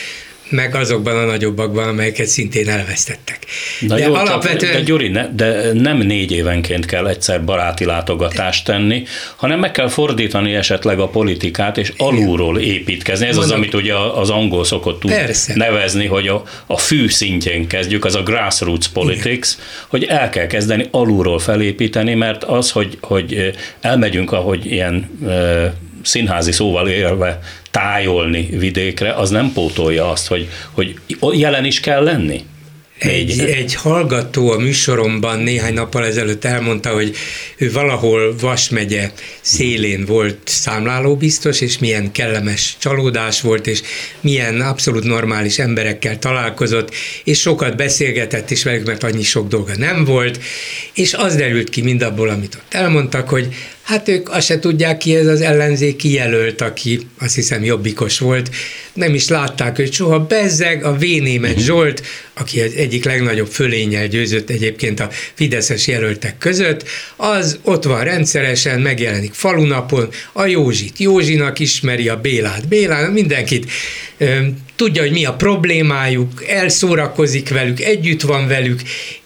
[0.49, 3.39] meg azokban a nagyobbakban, amelyeket szintén elvesztettek.
[3.81, 4.73] Na de jó, alapvetően...
[4.73, 9.05] de Gyuri, ne, de nem négy évenként kell egyszer baráti látogatást tenni,
[9.37, 13.27] hanem meg kell fordítani esetleg a politikát, és alulról építkezni.
[13.27, 15.53] Ez Mondom, az, amit ugye az angol szokott persze.
[15.57, 19.67] nevezni, hogy a, a fű szintjén kezdjük, az a grassroots politics, Igen.
[19.89, 25.11] hogy el kell kezdeni alulról felépíteni, mert az, hogy, hogy elmegyünk, ahogy ilyen
[26.05, 27.40] színházi szóval élve
[27.71, 30.99] tájolni vidékre, az nem pótolja azt, hogy, hogy
[31.33, 32.45] jelen is kell lenni.
[32.99, 37.17] egy, egy hallgató a műsoromban néhány nappal ezelőtt elmondta, hogy
[37.57, 43.83] ő valahol Vas megye szélén volt számlálóbiztos, és milyen kellemes csalódás volt, és
[44.21, 50.05] milyen abszolút normális emberekkel találkozott, és sokat beszélgetett is velük, mert annyi sok dolga nem
[50.05, 50.40] volt,
[50.95, 55.16] és az derült ki mindabból, amit ott elmondtak, hogy Hát ők azt se tudják ki
[55.16, 58.51] ez az ellenzéki jelölt, aki azt hiszem jobbikos volt.
[58.92, 60.20] Nem is látták őt soha.
[60.20, 61.64] Bezzeg a Vénémet uh-huh.
[61.64, 62.03] Zsolt,
[62.35, 68.81] aki az egyik legnagyobb fölényel győzött egyébként a fideszes jelöltek között, az ott van rendszeresen,
[68.81, 73.70] megjelenik falunapon, a Józsit Józsinak ismeri, a Bélát Bélán, mindenkit
[74.77, 78.81] tudja, hogy mi a problémájuk, elszórakozik velük, együtt van velük,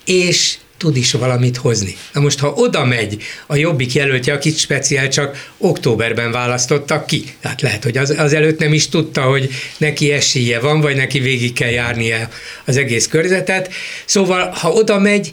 [0.05, 1.97] és tud is valamit hozni.
[2.13, 7.61] Na most, ha oda megy a jobbik jelöltje, akit speciál csak októberben választottak ki, tehát
[7.61, 11.53] lehet, hogy az, az előtt nem is tudta, hogy neki esélye van, vagy neki végig
[11.53, 12.29] kell járnia
[12.65, 13.73] az egész körzetet.
[14.05, 15.31] Szóval, ha oda megy,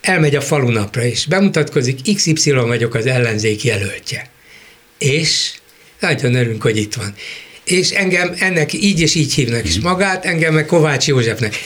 [0.00, 4.30] elmegy a falunapra, és bemutatkozik, XY vagyok az ellenzék jelöltje.
[4.98, 5.52] És
[6.00, 7.14] nagyon örülünk, hogy itt van.
[7.64, 11.56] És engem ennek így és így hívnak is magát, engem meg Kovács Józsefnek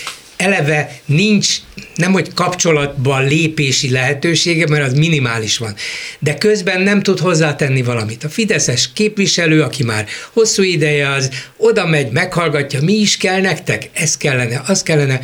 [0.42, 1.56] eleve nincs
[1.94, 5.74] nem hogy kapcsolatban lépési lehetősége, mert az minimális van,
[6.18, 8.24] de közben nem tud hozzátenni valamit.
[8.24, 13.88] A Fideszes képviselő, aki már hosszú ideje az, oda megy, meghallgatja, mi is kell nektek,
[13.92, 15.20] ez kellene, az kellene,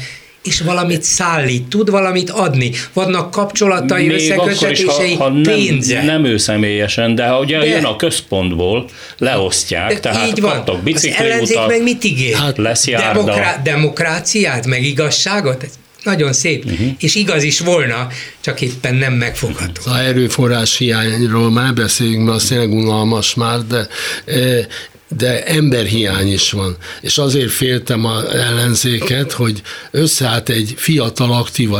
[0.48, 2.70] és valamit szállít, tud valamit adni.
[2.92, 6.02] Vannak kapcsolatai, Még összekötetései, ha, ha nem, pénze.
[6.02, 10.52] Nem ő személyesen, de ha ugye de, jön a központból, leosztják, de tehát így van.
[10.52, 12.34] kaptak bicikliutat, meg mit ígér?
[12.36, 13.22] Hát lesz járda.
[13.22, 15.62] Demokrá- demokráciát, meg igazságot?
[15.62, 15.70] Ez
[16.02, 16.88] nagyon szép, uh-huh.
[16.98, 18.06] és igaz is volna,
[18.40, 19.80] csak éppen nem megfogható.
[19.84, 23.88] Az erőforrás hiányról már beszéljünk, mert az tényleg unalmas már, de
[24.26, 24.66] e,
[25.08, 26.76] de emberhiány is van.
[27.00, 31.70] És azért féltem az ellenzéket, hogy összeállt egy fiatal aktív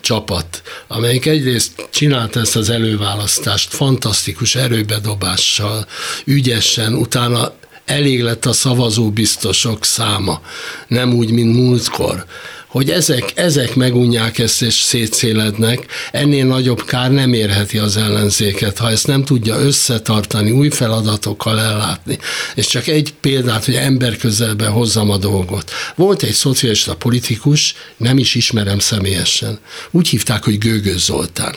[0.00, 5.86] csapat, amelyik egyrészt csinált ezt az előválasztást fantasztikus erőbedobással,
[6.24, 7.52] ügyesen, utána
[7.84, 10.40] elég lett a szavazóbiztosok száma,
[10.88, 12.26] nem úgy, mint múltkor
[12.72, 18.90] hogy ezek, ezek megunják ezt és szétszélednek, ennél nagyobb kár nem érheti az ellenzéket, ha
[18.90, 22.18] ezt nem tudja összetartani, új feladatokkal ellátni.
[22.54, 25.70] És csak egy példát, hogy ember közelbe hozzam a dolgot.
[25.94, 29.58] Volt egy szocialista politikus, nem is ismerem személyesen.
[29.90, 31.54] Úgy hívták, hogy Gőgöz Zoltán.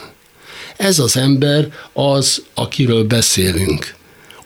[0.76, 3.95] Ez az ember az, akiről beszélünk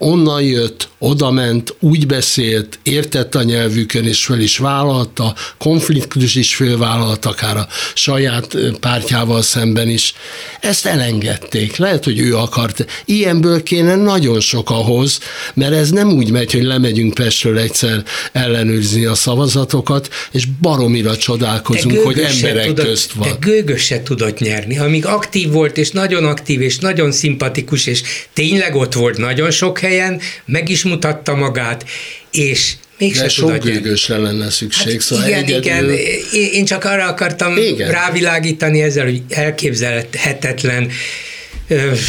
[0.03, 6.55] onnan jött, oda ment, úgy beszélt, értett a nyelvükön, és föl is vállalta, konfliktus is
[6.55, 10.15] fölvállalt, akár a saját pártjával szemben is.
[10.61, 11.77] Ezt elengedték.
[11.77, 12.87] Lehet, hogy ő akart.
[13.05, 15.19] Ilyenből kéne nagyon sok ahhoz,
[15.55, 21.99] mert ez nem úgy megy, hogy lemegyünk Pestről egyszer ellenőrizni a szavazatokat, és baromira csodálkozunk,
[21.99, 23.29] hogy emberek tudott, közt van.
[23.29, 24.79] De Gőgös se tudott nyerni.
[24.79, 29.81] Amíg aktív volt, és nagyon aktív, és nagyon szimpatikus, és tényleg ott volt nagyon sok
[29.91, 31.85] helyen, meg is mutatta magát,
[32.31, 34.93] és még De sok gőgösre lenne szükség.
[34.93, 35.93] Hát szóval igen, egyedül...
[35.93, 37.91] igen, én csak arra akartam igen.
[37.91, 40.91] rávilágítani ezzel, hogy elképzelhetetlen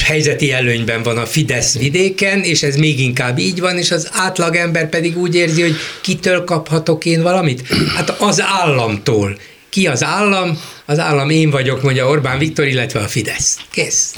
[0.03, 4.89] helyzeti előnyben van a Fidesz vidéken, és ez még inkább így van, és az átlagember
[4.89, 7.67] pedig úgy érzi, hogy kitől kaphatok én valamit?
[7.95, 9.37] Hát az államtól.
[9.69, 10.61] Ki az állam?
[10.85, 13.57] Az állam én vagyok, mondja Orbán Viktor, illetve a Fidesz.
[13.71, 14.13] Kész.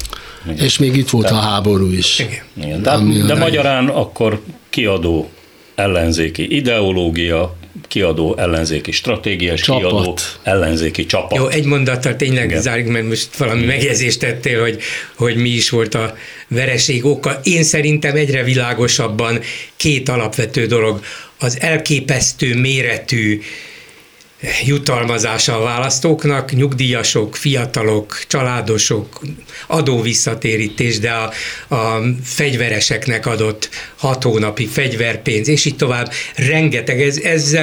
[0.46, 0.66] Igen.
[0.66, 2.20] És még itt volt de, a háború is.
[2.20, 2.44] Igen.
[2.66, 2.82] Igen.
[2.82, 5.30] De, de magyarán akkor kiadó
[5.76, 7.56] ellenzéki ideológia,
[7.88, 9.82] kiadó ellenzéki stratégia, és csapat.
[9.82, 11.38] kiadó ellenzéki csapat.
[11.38, 12.62] Jó, egy mondattal tényleg Igen.
[12.62, 14.80] zárjuk, mert most valami megjegyzést tettél, hogy,
[15.16, 16.16] hogy mi is volt a
[16.48, 17.40] vereség oka.
[17.44, 19.40] Én szerintem egyre világosabban
[19.76, 21.00] két alapvető dolog.
[21.40, 23.42] Az elképesztő méretű
[24.66, 29.22] jutalmazása a választóknak, nyugdíjasok, fiatalok, családosok,
[29.68, 31.32] adóvisszatérítés, de a,
[31.76, 36.12] a fegyvereseknek adott hat hónapi fegyverpénz, és így tovább.
[36.36, 37.58] Rengeteg, ez, ez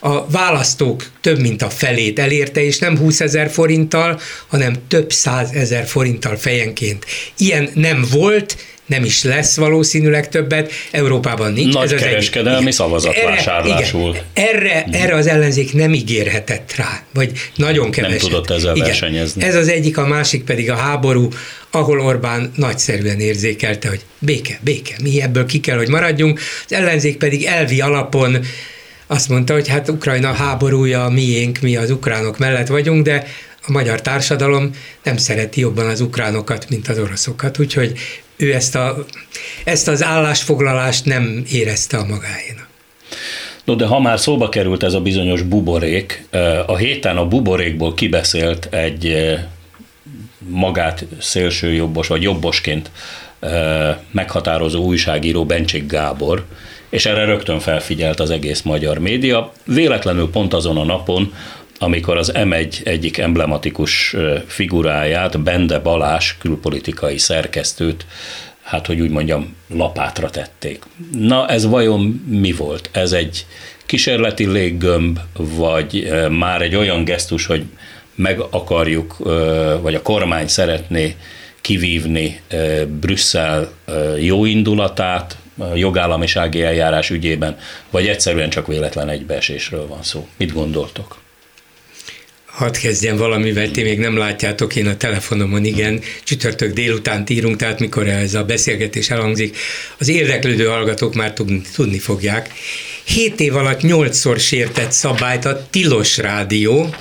[0.00, 5.50] a választók több mint a felét elérte, és nem 20 ezer forinttal, hanem több száz
[5.50, 7.04] ezer forinttal fejenként.
[7.36, 11.74] Ilyen nem volt, nem is lesz valószínűleg többet, Európában nincs.
[11.74, 14.16] Nagy ez kereskedelmi szavazatvásárlásul.
[14.32, 18.20] Erre, erre, erre az ellenzék nem ígérhetett rá, vagy nagyon keveset.
[18.20, 18.88] Nem tudott ezzel igen.
[18.88, 19.42] versenyezni.
[19.42, 21.28] Ez az egyik, a másik pedig a háború,
[21.70, 27.16] ahol Orbán nagyszerűen érzékelte, hogy béke, béke, mi ebből ki kell, hogy maradjunk, az ellenzék
[27.16, 28.38] pedig elvi alapon
[29.06, 33.26] azt mondta, hogy hát Ukrajna háborúja miénk, mi az ukránok mellett vagyunk, de
[33.66, 34.70] a magyar társadalom
[35.02, 37.98] nem szereti jobban az ukránokat, mint az oroszokat, úgyhogy
[38.36, 39.04] ő ezt, a,
[39.64, 42.68] ezt az állásfoglalást nem érezte a magáénak.
[43.64, 46.26] No, de ha már szóba került ez a bizonyos buborék,
[46.66, 49.36] a héten a buborékból kibeszélt egy
[50.38, 52.90] magát szélsőjobbos vagy jobbosként
[54.10, 56.44] meghatározó újságíró Bencsik Gábor,
[56.88, 59.52] és erre rögtön felfigyelt az egész magyar média.
[59.64, 61.34] Véletlenül pont azon a napon,
[61.78, 68.06] amikor az M1 egyik emblematikus figuráját, Bende Balás külpolitikai szerkesztőt,
[68.62, 70.82] hát hogy úgy mondjam, lapátra tették.
[71.12, 72.88] Na ez vajon mi volt?
[72.92, 73.46] Ez egy
[73.86, 77.64] kísérleti léggömb, vagy már egy olyan gesztus, hogy
[78.14, 79.16] meg akarjuk,
[79.80, 81.16] vagy a kormány szeretné
[81.60, 82.40] kivívni
[83.00, 83.70] Brüsszel
[84.18, 85.36] jó indulatát,
[85.74, 87.58] jogállamisági eljárás ügyében,
[87.90, 90.28] vagy egyszerűen csak véletlen egybeesésről van szó.
[90.36, 91.24] Mit gondoltok?
[92.56, 97.80] Hadd kezdjem valamivel, ti még nem látjátok, én a telefonomon igen, csütörtök délután írunk, tehát
[97.80, 99.56] mikor ez a beszélgetés elhangzik,
[99.98, 101.32] az érdeklődő hallgatók már
[101.74, 102.50] tudni, fogják.
[103.04, 106.94] Hét év alatt nyolcszor sértett szabályt a Tilos Rádió,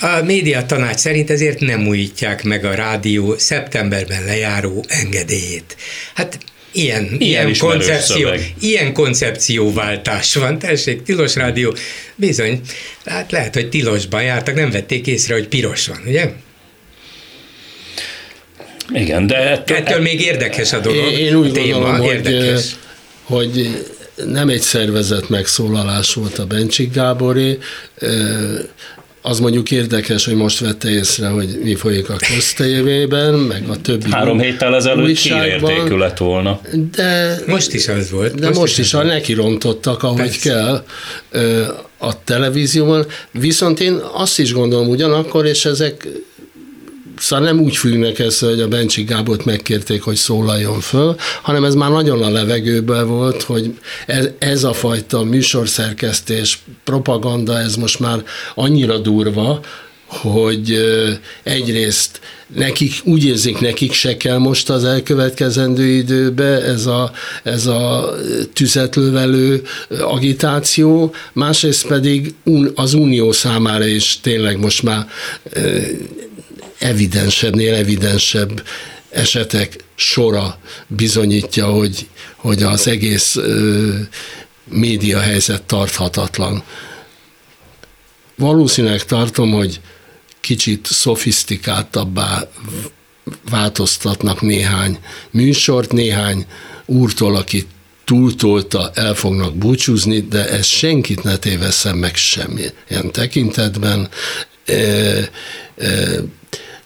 [0.00, 5.76] a média tanács szerint ezért nem újítják meg a rádió szeptemberben lejáró engedélyét.
[6.14, 6.38] Hát
[6.76, 8.28] Ilyen, ilyen, ilyen koncepció,
[8.60, 11.76] ilyen koncepcióváltás van, tessék, tilos rádió,
[12.14, 12.60] bizony,
[13.04, 16.30] hát lehet, hogy tilosban jártak, nem vették észre, hogy piros van, ugye?
[18.92, 19.36] Igen, de...
[19.36, 21.12] Ettől, ettől még érdekes a dolog.
[21.12, 22.76] Én, úgy téma, gondolom, érdekes.
[23.22, 23.84] hogy, hogy
[24.26, 27.58] nem egy szervezet megszólalás volt a Bencsik Gáboré,
[29.26, 34.10] az mondjuk érdekes, hogy most vette észre, hogy mi folyik a köztévében, meg a többi
[34.10, 36.60] Három héttel ezelőtt hírértékű lett volna.
[36.90, 38.34] De, most is az volt.
[38.34, 40.48] De most, most is, is neki rontottak, ahogy Persze.
[40.48, 40.84] kell
[41.98, 43.06] a televízióban.
[43.30, 46.08] Viszont én azt is gondolom ugyanakkor, és ezek
[47.18, 51.74] Szóval nem úgy függnek össze, hogy a Bencsik Gábort megkérték, hogy szólaljon föl, hanem ez
[51.74, 58.24] már nagyon a levegőben volt, hogy ez, ez a fajta műsorszerkesztés, propaganda, ez most már
[58.54, 59.60] annyira durva,
[60.14, 60.78] hogy
[61.42, 68.14] egyrészt nekik, úgy érzik, nekik se kell most az elkövetkezendő időbe ez a, ez a
[68.52, 69.62] tüzetlövelő
[70.00, 72.34] agitáció, másrészt pedig
[72.74, 75.06] az unió számára is tényleg most már
[76.78, 78.62] evidensebbnél evidensebb
[79.10, 83.36] esetek sora bizonyítja, hogy, hogy az egész
[84.64, 86.62] média helyzet tarthatatlan.
[88.36, 89.80] Valószínűleg tartom, hogy
[90.44, 92.48] kicsit szofisztikáltabbá
[93.50, 94.98] változtatnak néhány
[95.30, 96.46] műsort, néhány
[96.86, 97.66] úrtól, aki
[98.04, 104.08] túltolta, el fognak búcsúzni, de ez senkit ne téveszem meg semmilyen tekintetben.
[104.64, 105.28] E, e,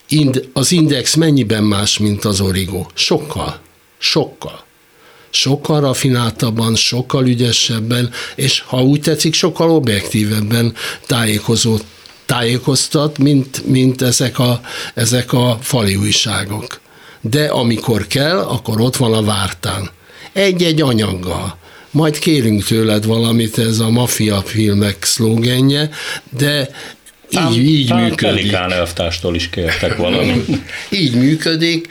[0.08, 2.86] ind, az index mennyiben más, mint az Origo?
[2.94, 3.60] Sokkal.
[3.98, 4.64] Sokkal.
[5.30, 10.74] Sokkal rafináltabban, sokkal ügyesebben, és ha úgy tetszik, sokkal objektívebben
[11.06, 11.84] tájékozott
[12.28, 14.60] tájékoztat, mint, mint ezek, a,
[14.94, 16.80] ezek a fali újságok.
[17.20, 19.90] De amikor kell, akkor ott van a vártán.
[20.32, 21.56] Egy-egy anyaggal.
[21.90, 25.90] Majd kérünk tőled valamit, ez a mafia filmek szlógenje,
[26.38, 26.68] de
[27.30, 28.16] így, így működik.
[28.16, 30.46] Pelikán elvtárstól is kértek valamit.
[31.02, 31.88] így működik,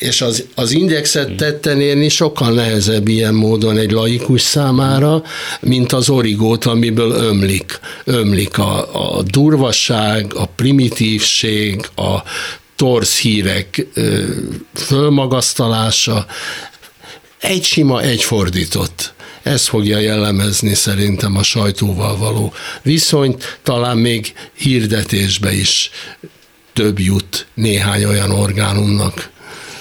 [0.00, 5.22] és az, az indexet tetten érni sokkal nehezebb ilyen módon egy laikus számára,
[5.60, 12.16] mint az origót, amiből ömlik, ömlik a, a durvasság, a primitívség, a
[12.76, 13.86] torsz hírek
[14.74, 16.26] fölmagasztalása,
[17.40, 19.12] egy sima, egy fordított.
[19.42, 25.90] Ez fogja jellemezni szerintem a sajtóval való viszonyt, talán még hirdetésbe is
[26.72, 29.30] több jut néhány olyan orgánumnak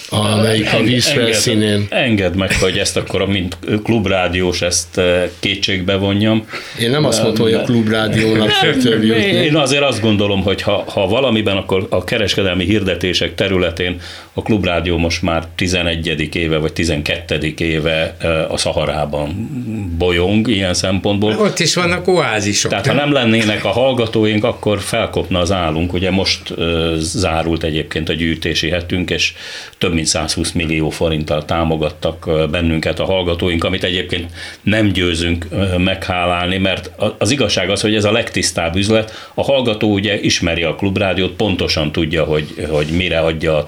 [0.10, 1.72] amelyik a vízfelszínén.
[1.90, 6.46] Engedd, engedd meg, hogy ezt akkor, mint klubrádiós, ezt eh, kétségbe vonjam.
[6.80, 9.04] Én nem azt mondtam, hogy a klubrádiónak több.
[9.04, 14.02] Én azért azt gondolom, hogy ha, ha valamiben, akkor a kereskedelmi hirdetések területén
[14.40, 16.36] a klubrádió most már 11.
[16.36, 17.54] éve, vagy 12.
[17.58, 19.50] éve eh, a Szaharában
[19.98, 21.36] bolyong ilyen szempontból.
[21.40, 22.70] Ott is vannak oázisok.
[22.70, 25.94] Tehát ha nem lennének a hallgatóink, akkor felkopna az állunk.
[25.94, 29.34] Ugye most uh, zárult egyébként a gyűjtési hetünk, és
[29.78, 35.48] több mint 120 millió forinttal támogattak bennünket a hallgatóink, amit egyébként nem győzünk
[35.78, 39.30] meghálálni, mert az igazság az, hogy ez a legtisztább üzlet.
[39.34, 43.66] A hallgató ugye ismeri a klubrádiót, pontosan tudja, hogy, hogy mire adja a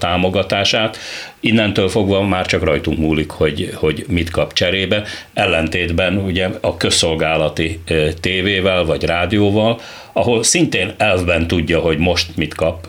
[0.62, 0.97] támogatását,
[1.39, 7.80] innentől fogva már csak rajtunk múlik, hogy, hogy mit kap cserébe, ellentétben ugye a közszolgálati
[8.19, 9.80] tévével vagy rádióval,
[10.13, 12.88] ahol szintén elvben tudja, hogy most mit kap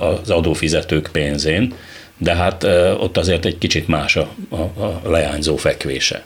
[0.00, 1.74] az adófizetők pénzén,
[2.18, 2.64] de hát
[2.98, 6.22] ott azért egy kicsit más a, a, a leányzó fekvése.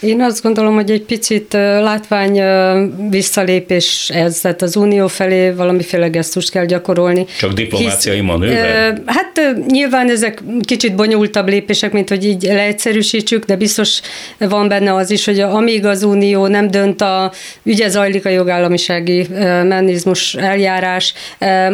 [0.00, 2.42] Én azt gondolom, hogy egy picit látvány
[3.10, 7.26] visszalépés ez, tehát az unió felé valamiféle gesztust kell gyakorolni.
[7.38, 9.02] Csak diplomáciai hisz, manőver?
[9.06, 14.00] Hát nyilván ezek kicsit bonyolultabb lépések, mint hogy így leegyszerűsítsük, de biztos
[14.38, 19.26] van benne az is, hogy amíg az unió nem dönt a, ugye zajlik a jogállamisági
[19.30, 21.14] mechanizmus eljárás,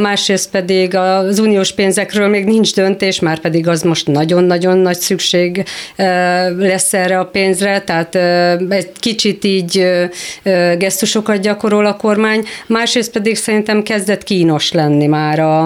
[0.01, 5.65] másrészt pedig az uniós pénzekről még nincs döntés, már pedig az most nagyon-nagyon nagy szükség
[6.59, 8.14] lesz erre a pénzre, tehát
[8.69, 9.87] egy kicsit így
[10.79, 15.63] gesztusokat gyakorol a kormány, másrészt pedig szerintem kezdett kínos lenni már a,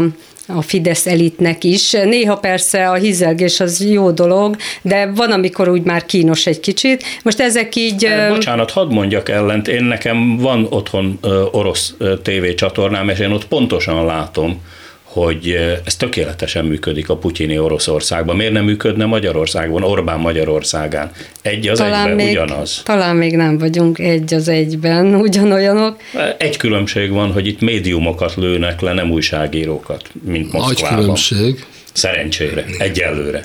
[0.47, 1.91] a Fidesz elitnek is.
[1.91, 7.05] Néha persze a hizelgés az jó dolog, de van, amikor úgy már kínos egy kicsit.
[7.23, 8.09] Most ezek így...
[8.29, 9.69] Bocsánat, hadd mondjak ellent.
[9.69, 11.19] Én nekem van otthon
[11.51, 14.61] orosz tévécsatornám, és én ott pontosan látom,
[15.09, 18.37] hogy ez tökéletesen működik a putyini Oroszországban.
[18.37, 21.11] Miért nem működne Magyarországon, Orbán Magyarországán?
[21.43, 22.81] Egy az talán egyben még, ugyanaz.
[22.85, 26.01] Talán még nem vagyunk egy az egyben ugyanolyanok.
[26.39, 30.95] Egy különbség van, hogy itt médiumokat lőnek le, nem újságírókat, mint Moszkvában.
[30.95, 31.65] Nagy különbség.
[31.93, 33.45] Szerencsére, egyelőre.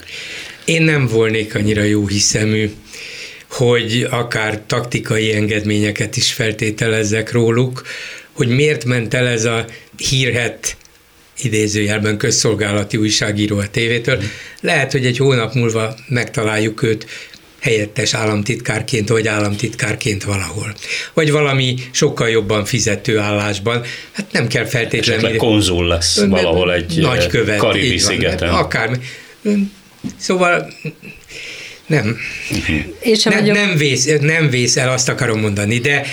[0.65, 2.71] Én nem volnék annyira jó hiszemű,
[3.49, 7.81] hogy akár taktikai engedményeket is feltételezzek róluk,
[8.31, 9.65] hogy miért ment el ez a
[9.97, 10.77] hírhet
[11.41, 14.21] idézőjelben közszolgálati újságíró a tévétől.
[14.61, 17.05] Lehet, hogy egy hónap múlva megtaláljuk őt
[17.59, 20.73] helyettes államtitkárként, vagy államtitkárként valahol.
[21.13, 23.83] Vagy valami sokkal jobban fizető állásban.
[24.11, 25.23] Hát nem kell feltétlenül...
[25.25, 28.49] Esetleg konzul lesz valahol egy nagykövet, Karibi szigeten.
[28.49, 28.99] Akár.
[30.17, 30.73] Szóval
[31.85, 32.17] nem.
[32.99, 36.05] És nem, nem, vész, nem vész el, azt akarom mondani, de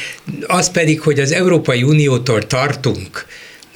[0.46, 3.26] az pedig, hogy az Európai Uniótól tartunk,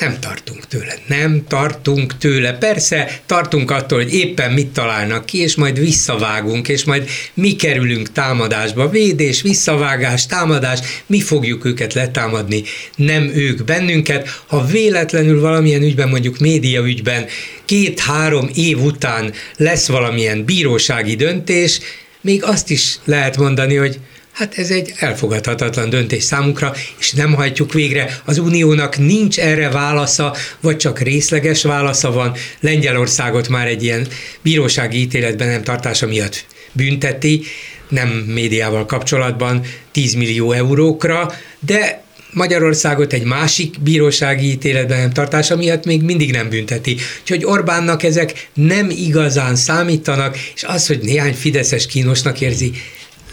[0.05, 0.95] nem tartunk tőle.
[1.07, 2.53] Nem tartunk tőle.
[2.53, 8.13] Persze tartunk attól, hogy éppen mit találnak ki, és majd visszavágunk, és majd mi kerülünk
[8.13, 8.89] támadásba.
[8.89, 12.63] Védés, visszavágás, támadás, mi fogjuk őket letámadni,
[12.97, 14.43] nem ők bennünket.
[14.47, 17.27] Ha véletlenül valamilyen ügyben, mondjuk média ügyben
[17.65, 21.81] két-három év után lesz valamilyen bírósági döntés,
[22.21, 23.99] még azt is lehet mondani, hogy
[24.35, 28.21] Hát ez egy elfogadhatatlan döntés számunkra, és nem hajtjuk végre.
[28.25, 32.35] Az uniónak nincs erre válasza, vagy csak részleges válasza van.
[32.61, 34.07] Lengyelországot már egy ilyen
[34.43, 37.43] bírósági ítéletben nem tartása miatt bünteti,
[37.89, 39.61] nem médiával kapcsolatban
[39.93, 46.49] 10 millió eurókra, de Magyarországot egy másik bírósági ítéletben nem tartása miatt még mindig nem
[46.49, 46.97] bünteti.
[47.21, 52.73] Úgyhogy Orbánnak ezek nem igazán számítanak, és az, hogy néhány fideszes kínosnak érzi,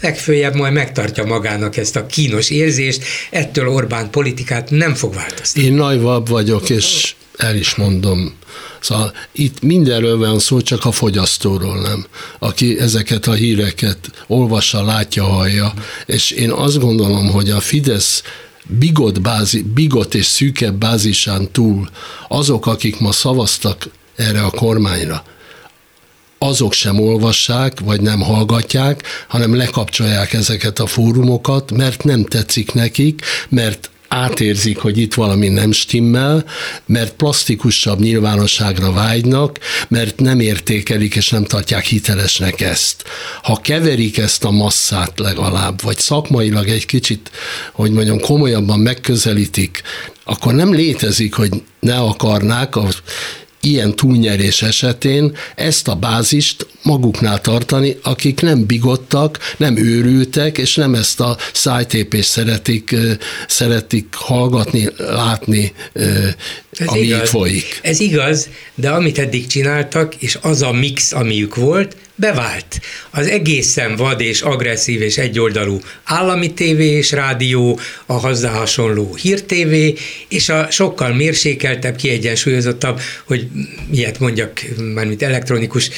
[0.02, 5.68] legfőjebb majd megtartja magának ezt a kínos érzést, ettől Orbán politikát nem fog változtatni.
[5.68, 8.34] Én nagyvabb vagyok, és el is mondom,
[8.80, 12.06] Szóval itt mindenről van szó, csak a fogyasztóról nem,
[12.38, 15.72] aki ezeket a híreket olvassa, látja, hallja,
[16.06, 18.22] és én azt gondolom, hogy a Fidesz
[18.66, 21.88] bigot, bázi, bigot és szűkebb bázisán túl
[22.28, 25.24] azok, akik ma szavaztak erre a kormányra,
[26.42, 33.20] azok sem olvassák, vagy nem hallgatják, hanem lekapcsolják ezeket a fórumokat, mert nem tetszik nekik,
[33.48, 36.44] mert átérzik, hogy itt valami nem stimmel,
[36.86, 43.04] mert plastikusabb nyilvánosságra vágynak, mert nem értékelik és nem tartják hitelesnek ezt.
[43.42, 47.30] Ha keverik ezt a masszát legalább, vagy szakmailag egy kicsit,
[47.72, 49.82] hogy mondjam, komolyabban megközelítik,
[50.24, 52.88] akkor nem létezik, hogy ne akarnák a
[53.62, 60.94] ilyen túlnyerés esetén ezt a bázist maguknál tartani, akik nem bigottak, nem őrültek, és nem
[60.94, 62.96] ezt a szájtépést szeretik,
[63.46, 67.18] szeretik hallgatni, látni, ez ami igaz.
[67.18, 67.80] itt folyik.
[67.82, 72.80] Ez igaz, de amit eddig csináltak, és az a mix, amiük volt, bevált.
[73.10, 79.94] Az egészen vad és agresszív és egyoldalú állami tévé és rádió, a hozzá hasonló hírtévé,
[80.28, 83.46] és a sokkal mérsékeltebb, kiegyensúlyozottabb, hogy
[83.90, 84.60] miért mondjak,
[84.94, 85.90] mármint elektronikus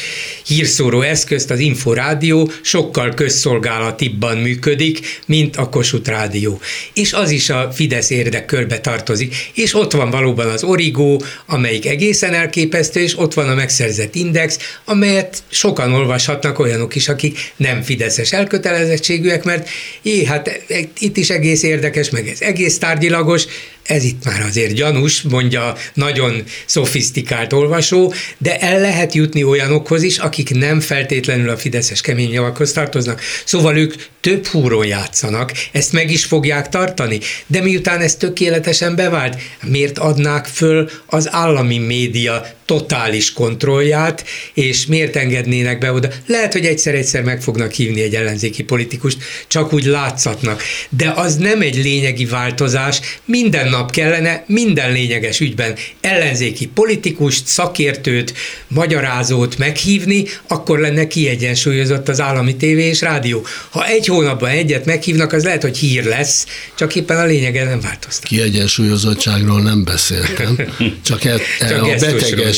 [0.47, 6.61] hírszóró eszközt, az Inforádió sokkal közszolgálatibban működik, mint a Kossuth Rádió.
[6.95, 9.35] És az is a Fidesz érdekkörbe tartozik.
[9.55, 11.17] És ott van valóban az Origo,
[11.47, 17.53] amelyik egészen elképesztő, és ott van a megszerzett index, amelyet sokan olvashatnak olyanok is, akik
[17.57, 19.69] nem fideszes elkötelezettségűek, mert
[20.03, 20.61] jé, hát
[20.99, 23.45] itt is egész érdekes, meg ez egész tárgyilagos,
[23.83, 30.19] ez itt már azért gyanús, mondja nagyon szofisztikált olvasó, de el lehet jutni olyanokhoz is,
[30.19, 33.21] akik nem feltétlenül a fideszes kemény javakhoz tartoznak.
[33.45, 39.37] Szóval ők több húron játszanak, ezt meg is fogják tartani, de miután ez tökéletesen bevált,
[39.63, 46.09] miért adnák föl az állami média totális kontrollját, és miért engednének be oda.
[46.27, 50.63] Lehet, hogy egyszer-egyszer meg fognak hívni egy ellenzéki politikust, csak úgy látszatnak.
[50.89, 58.35] De az nem egy lényegi változás, minden nap kellene minden lényeges ügyben ellenzéki politikust, szakértőt,
[58.69, 63.47] magyarázót meghívni, akkor lenne kiegyensúlyozott az állami tévé és rádió.
[63.71, 67.81] Ha egy hónapban egyet meghívnak, az lehet, hogy hír lesz, csak éppen a lényege nem
[67.81, 68.29] változtat.
[68.29, 70.59] Kiegyensúlyozottságról nem beszéltem,
[71.09, 72.54] csak, e, e csak a beteges,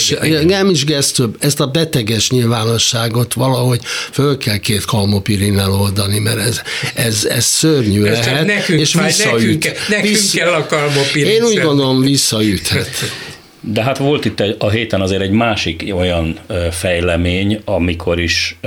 [0.46, 3.80] nem is gesztőbb, ezt a beteges nyilvánosságot valahogy
[4.12, 6.60] föl kell két kalmopirinnel oldani, mert ez,
[6.94, 9.64] ez, ez szörnyű ez lehet, nekünk és visszaüt.
[9.64, 11.32] Nekünk, nekünk Vissz, kell a kalmopirin.
[11.32, 12.88] Én úgy gondolom, visszaüthet.
[13.60, 16.38] De hát volt itt a héten azért egy másik olyan
[16.70, 18.58] fejlemény, amikor is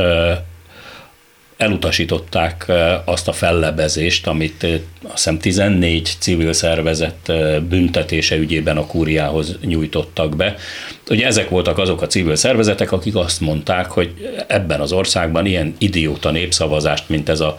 [1.59, 2.71] elutasították
[3.05, 7.31] azt a fellebezést, amit azt hiszem 14 civil szervezet
[7.67, 10.55] büntetése ügyében a kúriához nyújtottak be.
[11.09, 14.13] Ugye ezek voltak azok a civil szervezetek, akik azt mondták, hogy
[14.47, 17.57] ebben az országban ilyen idióta népszavazást, mint ez a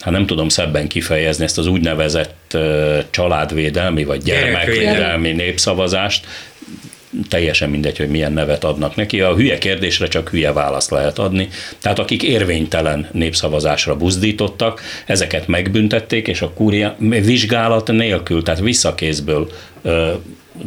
[0.00, 2.58] hát nem tudom szebben kifejezni ezt az úgynevezett
[3.10, 6.26] családvédelmi vagy gyermekvédelmi népszavazást,
[7.28, 9.20] teljesen mindegy, hogy milyen nevet adnak neki.
[9.20, 11.48] A hülye kérdésre csak hülye választ lehet adni.
[11.80, 19.50] Tehát akik érvénytelen népszavazásra buzdítottak, ezeket megbüntették, és a kúria vizsgálat nélkül, tehát visszakézből
[19.82, 20.12] ö,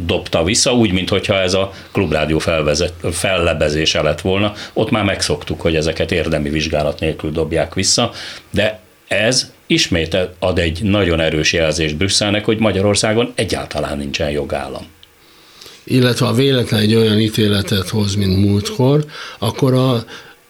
[0.05, 4.53] dobta vissza, úgy, mintha ez a klubrádió felvezet, fellebezése lett volna.
[4.73, 8.11] Ott már megszoktuk, hogy ezeket érdemi vizsgálat nélkül dobják vissza,
[8.51, 14.94] de ez ismét ad egy nagyon erős jelzést Brüsszelnek, hogy Magyarországon egyáltalán nincsen jogállam
[15.85, 19.05] illetve ha véletlen egy olyan ítéletet hoz, mint múltkor,
[19.39, 20.05] akkor a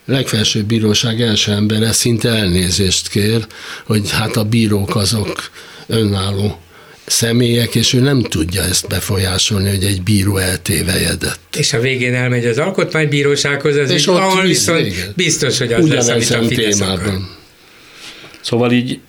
[0.06, 3.48] legfelsőbb bíróság első embere szinte elnézést kér,
[3.86, 5.50] hogy hát a bírók azok
[5.88, 6.60] önálló
[7.06, 11.56] személyek, és ő nem tudja ezt befolyásolni, hogy egy bíró eltévejedett.
[11.58, 15.12] És a végén elmegy az alkotmánybírósághoz, az és így, ott ahol viszont végén.
[15.16, 17.00] biztos, hogy az Ugyanezen lesz, amit a Fidesz témában.
[17.00, 17.22] Akar.
[18.42, 19.00] Szóval így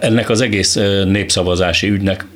[0.00, 2.26] ennek az egész népszavazási ügynek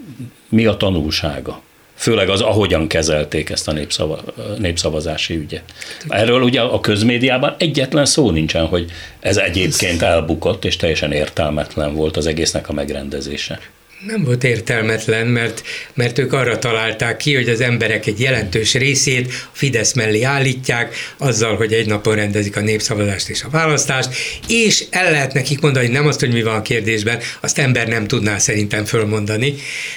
[0.49, 1.63] mi a tanulsága?
[1.99, 4.21] Főleg az, ahogyan kezelték ezt a népszava,
[4.59, 5.63] népszavazási ügyet.
[6.09, 8.91] Erről ugye a közmédiában egyetlen szó nincsen, hogy
[9.21, 13.59] ez egyébként elbukott, és teljesen értelmetlen volt az egésznek a megrendezése
[14.07, 15.63] nem volt értelmetlen, mert,
[15.95, 20.95] mert ők arra találták ki, hogy az emberek egy jelentős részét a Fidesz mellé állítják,
[21.17, 24.11] azzal, hogy egy napon rendezik a népszavazást és a választást,
[24.49, 28.07] és el lehet nekik mondani, nem azt, hogy mi van a kérdésben, azt ember nem
[28.07, 29.55] tudná szerintem fölmondani,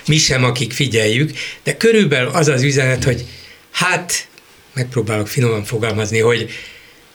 [0.08, 1.32] mi sem, akik figyeljük,
[1.64, 3.26] de körülbelül az az üzenet, hogy
[3.72, 4.28] hát,
[4.74, 6.50] megpróbálok finoman fogalmazni, hogy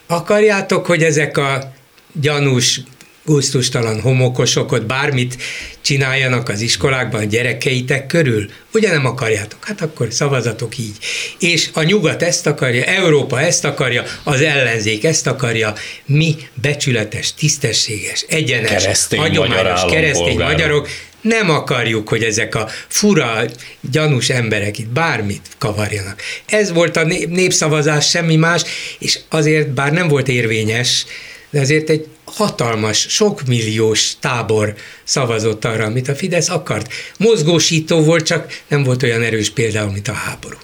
[0.07, 1.73] akarjátok, hogy ezek a
[2.21, 2.81] gyanús
[3.27, 5.37] gusztustalan homokosok ott bármit
[5.81, 8.51] csináljanak az iskolákban a gyerekeitek körül?
[8.73, 9.65] Ugye nem akarjátok?
[9.65, 10.97] Hát akkor szavazatok így.
[11.39, 15.75] És a nyugat ezt akarja, Európa ezt akarja, az ellenzék ezt akarja,
[16.05, 20.89] mi becsületes, tisztességes, egyenes, keresztény hagyományos keresztény magyarok
[21.21, 23.45] nem akarjuk, hogy ezek a fura,
[23.91, 26.23] gyanús emberek itt bármit kavarjanak.
[26.47, 28.63] Ez volt a népszavazás, semmi más,
[28.99, 31.07] és azért, bár nem volt érvényes,
[31.51, 32.07] de azért egy
[32.37, 34.75] hatalmas, sokmilliós tábor
[35.05, 36.93] szavazott arra, amit a Fidesz akart.
[37.19, 40.57] Mozgósító volt, csak nem volt olyan erős például, mint a háború.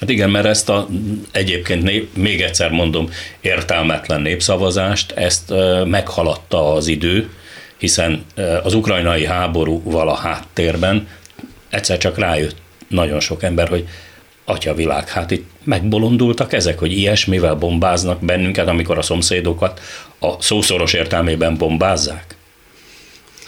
[0.00, 0.88] Hát igen, mert ezt a
[1.32, 3.10] egyébként nép, még egyszer mondom,
[3.40, 5.52] értelmetlen népszavazást, ezt
[5.84, 7.30] meghaladta az idő,
[7.78, 8.24] hiszen
[8.62, 11.08] az ukrajnai háborúval a háttérben
[11.70, 12.56] egyszer csak rájött
[12.88, 13.88] nagyon sok ember, hogy
[14.44, 19.80] atya világ, hát itt megbolondultak ezek, hogy ilyesmivel bombáznak bennünket, amikor a szomszédokat
[20.18, 22.36] a szószoros értelmében bombázzák?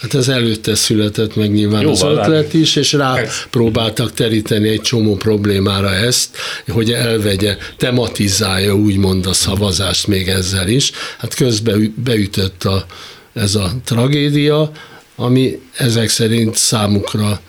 [0.01, 3.21] Hát ez előtte született meg nyilván Jó, az ötlet is, és rá
[3.51, 6.37] próbáltak teríteni egy csomó problémára ezt,
[6.69, 10.91] hogy elvegye, tematizálja úgymond a szavazást még ezzel is.
[11.19, 12.87] Hát közben beütött a,
[13.33, 14.71] ez a tragédia,
[15.17, 17.41] ami ezek szerint számukra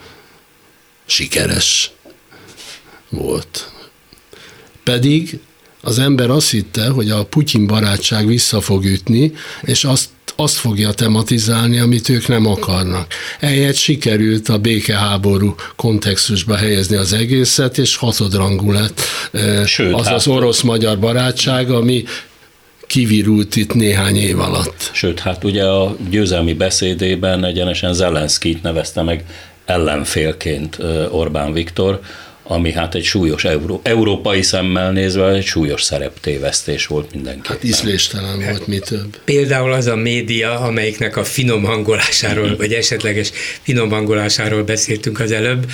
[1.05, 1.91] sikeres
[3.09, 3.71] volt.
[4.83, 5.39] Pedig
[5.81, 10.91] az ember azt hitte, hogy a Putyin barátság vissza fog ütni, és azt azt fogja
[10.91, 13.13] tematizálni, amit ők nem akarnak.
[13.39, 19.01] Ehelyett sikerült a békeháború kontextusba helyezni az egészet, és hatodrangú lett
[19.65, 22.03] Sőt, az hát, az orosz-magyar barátság, ami
[22.87, 24.89] kivirult itt néhány év alatt.
[24.93, 29.23] Sőt, hát ugye a győzelmi beszédében egyenesen Zelenszkit nevezte meg
[29.65, 30.77] ellenfélként
[31.11, 31.99] Orbán Viktor,
[32.47, 37.47] ami hát egy súlyos euró, európai szemmel nézve egy súlyos szereptévesztés volt mindenki.
[37.47, 39.17] Hát ízléstelen volt mi több.
[39.25, 43.31] Például az a média, amelyiknek a finom hangolásáról, vagy esetleges
[43.61, 45.65] finom hangolásáról beszéltünk az előbb,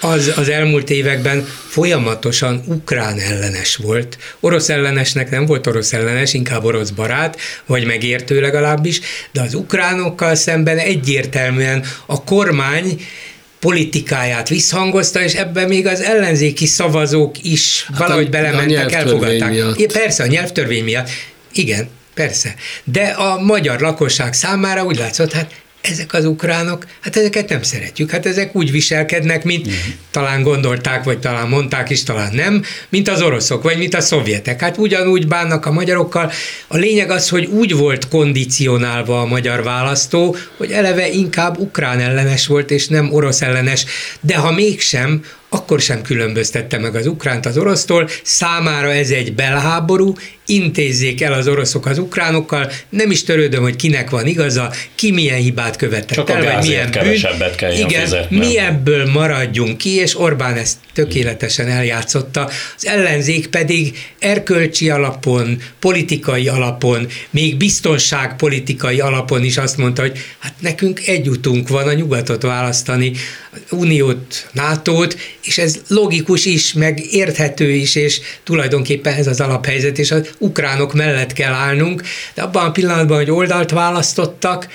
[0.00, 4.18] az az elmúlt években folyamatosan ukrán ellenes volt.
[4.40, 9.00] Orosz ellenesnek nem volt orosz ellenes, inkább orosz barát, vagy megértő legalábbis,
[9.32, 13.00] de az ukránokkal szemben egyértelműen a kormány
[13.60, 19.50] politikáját visszhangozta, és ebben még az ellenzéki szavazók is hát valahogy a, belementek, a elfogadták.
[19.50, 19.92] Miatt.
[19.92, 21.08] Persze, a nyelvtörvény miatt.
[21.52, 22.54] Igen, persze.
[22.84, 25.50] De a magyar lakosság számára úgy látszott, hát
[25.80, 29.82] ezek az ukránok, hát ezeket nem szeretjük, hát ezek úgy viselkednek, mint uh-huh.
[30.10, 34.60] talán gondolták, vagy talán mondták is, talán nem, mint az oroszok, vagy mint a szovjetek.
[34.60, 36.32] Hát ugyanúgy bánnak a magyarokkal.
[36.66, 42.46] A lényeg az, hogy úgy volt kondicionálva a magyar választó, hogy eleve inkább ukrán ellenes
[42.46, 43.84] volt, és nem orosz ellenes,
[44.20, 50.14] de ha mégsem, akkor sem különböztette meg az ukránt az orosztól, számára ez egy belháború,
[50.48, 55.38] intézzék el az oroszok az ukránokkal, nem is törődöm, hogy kinek van igaza, ki milyen
[55.38, 58.38] hibát követett Csak el, vagy milyen kevesebbet kell Igen, fizetni.
[58.38, 66.48] mi ebből maradjunk ki, és Orbán ezt tökéletesen eljátszotta, az ellenzék pedig erkölcsi alapon, politikai
[66.48, 72.42] alapon, még biztonságpolitikai alapon is azt mondta, hogy hát nekünk egy utunk van a nyugatot
[72.42, 73.12] választani,
[73.70, 80.10] Uniót, NATO-t, és ez logikus is, meg érthető is, és tulajdonképpen ez az alaphelyzet, és
[80.10, 82.02] az ukránok mellett kell állnunk,
[82.34, 84.68] de abban a pillanatban, hogy oldalt választottak,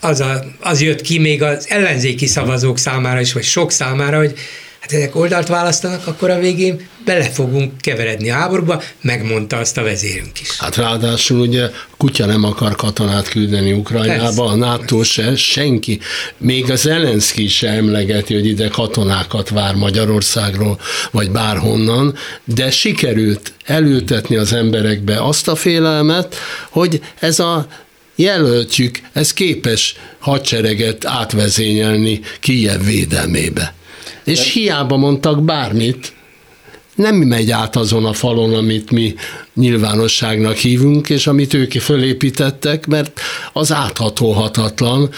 [0.00, 4.34] az, a, az jött ki még az ellenzéki szavazók számára is, vagy sok számára, hogy
[4.82, 9.82] hát ezek oldalt választanak, akkor a végén bele fogunk keveredni a háborúba, megmondta azt a
[9.82, 10.58] vezérünk is.
[10.58, 14.42] Hát ráadásul ugye kutya nem akar katonát küldeni Ukrajnába, Persze.
[14.42, 16.00] a NATO se, senki,
[16.38, 20.80] még az Zelenszky se emlegeti, hogy ide katonákat vár Magyarországról,
[21.10, 22.14] vagy bárhonnan,
[22.44, 26.36] de sikerült elültetni az emberekbe azt a félelmet,
[26.70, 27.66] hogy ez a
[28.14, 33.74] jelöltjük, ez képes hadsereget átvezényelni Kijev védelmébe.
[34.24, 34.44] És De...
[34.44, 36.12] hiába mondtak bármit,
[36.94, 39.14] nem megy át azon a falon, amit mi
[39.54, 43.20] nyilvánosságnak hívunk, és amit ők fölépítettek, mert
[43.52, 45.10] az áthatolhatatlan,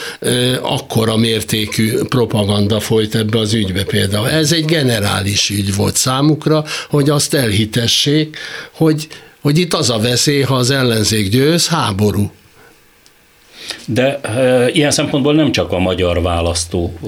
[0.62, 4.28] akkora mértékű propaganda folyt ebbe az ügybe például.
[4.28, 8.36] Ez egy generális ügy volt számukra, hogy azt elhitessék,
[8.72, 9.08] hogy,
[9.40, 12.30] hogy itt az a veszély, ha az ellenzék győz, háború.
[13.86, 16.98] De e, ilyen szempontból nem csak a magyar választó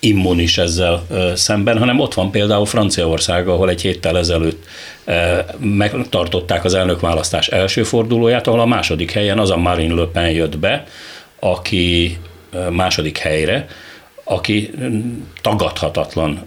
[0.00, 4.64] immunis ezzel szemben, hanem ott van például Franciaország, ahol egy héttel ezelőtt
[5.58, 10.58] megtartották az elnökválasztás első fordulóját, ahol a második helyen az a Marine Le Pen jött
[10.58, 10.86] be,
[11.40, 12.18] aki
[12.70, 13.66] második helyre,
[14.24, 14.70] aki
[15.42, 16.44] tagadhatatlan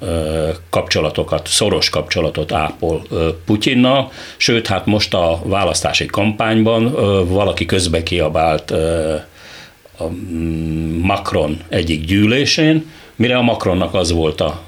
[0.69, 3.01] kapcsolatokat, szoros kapcsolatot ápol
[3.45, 6.91] Putyinnal, sőt, hát most a választási kampányban
[7.27, 8.71] valaki közbe kiabált
[9.97, 12.85] a mm, Macron egyik gyűlésén,
[13.15, 14.61] Mire a Macronnak az volt a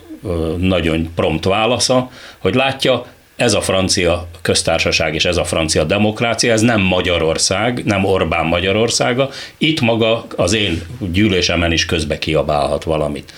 [0.58, 6.62] nagyon prompt válasza, hogy látja, ez a francia köztársaság és ez a francia demokrácia, ez
[6.62, 13.34] nem Magyarország, nem Orbán Magyarországa, itt maga az én gyűlésemen is közbe kiabálhat valamit.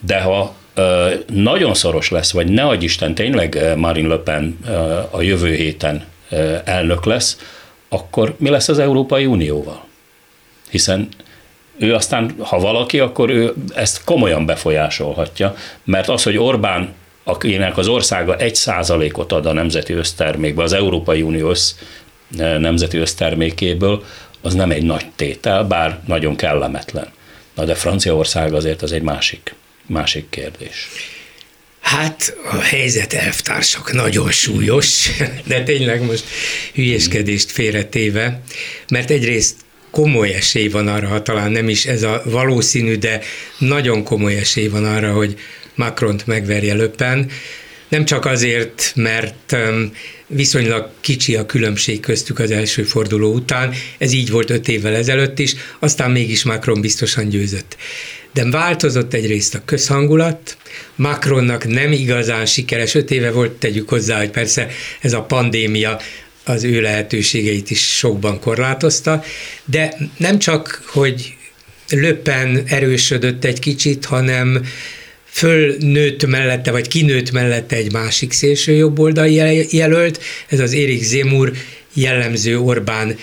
[0.00, 0.54] De ha
[1.26, 4.58] nagyon szoros lesz, vagy ne adj Isten, tényleg Marine Le Pen
[5.10, 6.04] a jövő héten
[6.64, 7.38] elnök lesz,
[7.88, 9.84] akkor mi lesz az Európai Unióval?
[10.70, 11.08] Hiszen
[11.80, 17.88] ő aztán, ha valaki, akkor ő ezt komolyan befolyásolhatja, mert az, hogy Orbán akinek az
[17.88, 21.74] országa egy százalékot ad a nemzeti össztermékbe, az Európai Unió össz,
[22.36, 24.04] nemzeti össztermékéből,
[24.40, 27.08] az nem egy nagy tétel, bár nagyon kellemetlen.
[27.54, 29.54] Na de Franciaország azért az egy másik,
[29.86, 30.88] másik kérdés.
[31.80, 35.08] Hát a helyzet elvtársak nagyon súlyos,
[35.46, 36.24] de tényleg most
[36.74, 38.40] hülyéskedést félretéve,
[38.88, 39.56] mert egyrészt
[39.90, 43.20] komoly esély van arra, ha talán nem is ez a valószínű, de
[43.58, 45.38] nagyon komoly esély van arra, hogy
[45.74, 47.30] Macron-t megverje löppen.
[47.88, 49.56] Nem csak azért, mert
[50.26, 55.38] viszonylag kicsi a különbség köztük az első forduló után, ez így volt öt évvel ezelőtt
[55.38, 57.76] is, aztán mégis Macron biztosan győzött.
[58.32, 60.56] De változott egyrészt a közhangulat,
[60.94, 64.68] Macronnak nem igazán sikeres, öt éve volt, tegyük hozzá, hogy persze
[65.00, 66.00] ez a pandémia
[66.44, 69.24] az ő lehetőségeit is sokban korlátozta,
[69.64, 71.34] de nem csak, hogy
[71.90, 74.64] Löppen erősödött egy kicsit, hanem
[75.24, 81.52] fölnőtt mellette, vagy kinőtt mellette egy másik szélső jobboldali jelölt, ez az Erik Zemur
[81.94, 83.16] jellemző Orbán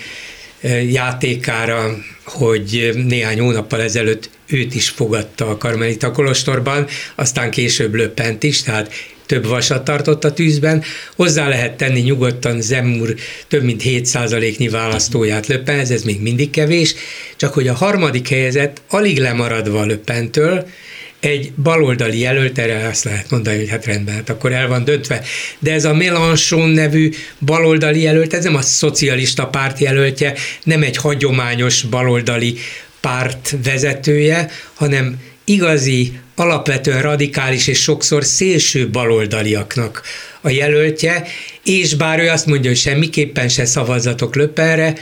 [0.90, 8.62] játékára, hogy néhány hónappal ezelőtt őt is fogadta a Karmelita Kolostorban, aztán később löppent is,
[8.62, 8.92] tehát
[9.28, 10.82] több vasat tartott a tűzben.
[11.16, 13.14] Hozzá lehet tenni nyugodtan Zemmur
[13.48, 16.94] több mint 7%-nyi választóját Löppenhez, ez még mindig kevés,
[17.36, 20.66] csak hogy a harmadik helyezett alig lemaradva Löppentől,
[21.20, 25.22] egy baloldali jelölt, erre azt lehet mondani, hogy hát rendben, hát akkor el van döntve.
[25.58, 27.10] De ez a Mélenchon nevű
[27.40, 32.56] baloldali jelölt, ez nem a szocialista párt jelöltje, nem egy hagyományos baloldali
[33.00, 40.02] párt vezetője, hanem igazi, alapvetően radikális és sokszor szélső baloldaliaknak
[40.40, 41.26] a jelöltje,
[41.64, 44.94] és bár ő azt mondja, hogy semmiképpen se szavazatok Löpenre,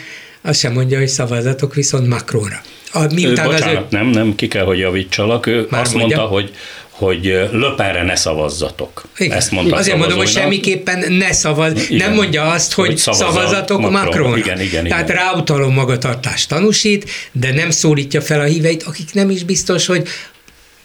[0.42, 2.60] azt sem mondja, hogy szavazatok viszont Macronra.
[2.92, 3.86] A, ő, bocsánat, az ő...
[3.90, 5.46] nem, nem, ki kell, hogy javítsalak.
[5.46, 6.16] Ő Már azt mondja?
[6.16, 6.52] mondta, hogy
[6.90, 9.04] hogy löpenre ne szavazzatok.
[9.18, 9.36] Igen.
[9.36, 11.90] Ezt mondta Azért mondom, hogy semmiképpen ne szavaz.
[11.90, 12.06] Igen.
[12.06, 14.04] Nem mondja azt, hogy, hogy szavazatok Macron.
[14.04, 14.36] Macronra.
[14.36, 15.22] Igen, igen, Tehát igen.
[15.22, 20.08] ráutaló magatartást tanúsít, de nem szólítja fel a híveit, akik nem is biztos, hogy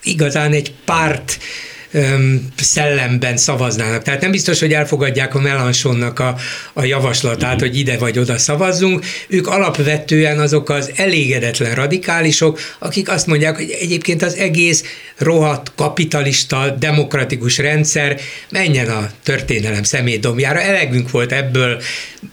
[0.03, 1.37] igazán egy párt
[2.57, 4.03] szellemben szavaznának.
[4.03, 6.35] Tehát nem biztos, hogy elfogadják a Melanchonnak a,
[6.73, 9.05] a javaslatát, hogy ide vagy oda szavazzunk.
[9.27, 14.83] Ők alapvetően azok az elégedetlen radikálisok, akik azt mondják, hogy egyébként az egész
[15.17, 18.19] rohadt kapitalista, demokratikus rendszer
[18.49, 20.61] menjen a történelem szemétdomjára.
[20.61, 21.81] Elegünk volt ebből,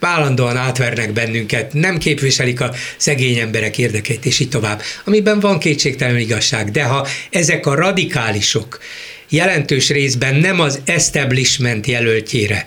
[0.00, 4.82] állandóan átvernek bennünket, nem képviselik a szegény emberek érdekeit, és így tovább.
[5.04, 8.78] Amiben van kétségtelen igazság, de ha ezek a radikálisok
[9.28, 12.66] jelentős részben nem az establishment jelöltjére,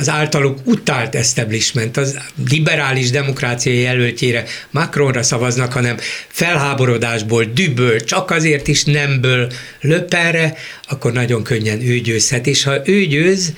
[0.00, 5.96] az általuk utált establishment, az liberális demokrácia jelöltjére Macronra szavaznak, hanem
[6.28, 10.54] felháborodásból, düböl, csak azért is nemből löperre,
[10.88, 12.46] akkor nagyon könnyen ő győzhet.
[12.46, 13.52] És ha ő győz,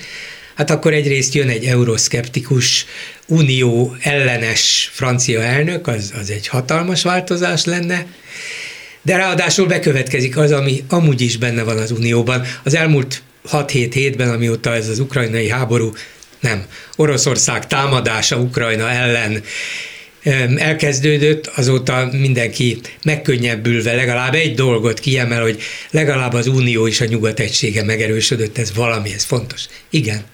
[0.54, 2.86] hát akkor egyrészt jön egy euroszkeptikus,
[3.26, 8.06] unió ellenes francia elnök, az, az egy hatalmas változás lenne,
[9.02, 12.42] de ráadásul bekövetkezik az, ami amúgy is benne van az Unióban.
[12.62, 13.22] Az elmúlt
[13.52, 15.92] 6-7 hétben, amióta ez az ukrajnai háború,
[16.40, 16.64] nem,
[16.96, 19.42] Oroszország támadása Ukrajna ellen
[20.56, 27.40] elkezdődött, azóta mindenki megkönnyebbülve legalább egy dolgot kiemel, hogy legalább az Unió és a nyugat
[27.40, 29.62] egysége megerősödött, ez valami, ez fontos.
[29.90, 30.24] Igen.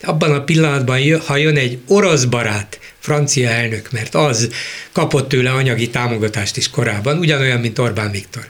[0.00, 4.48] De abban a pillanatban, ha jön egy orosz barát, francia elnök, mert az
[4.92, 8.48] kapott tőle anyagi támogatást is korábban, ugyanolyan, mint Orbán Viktor.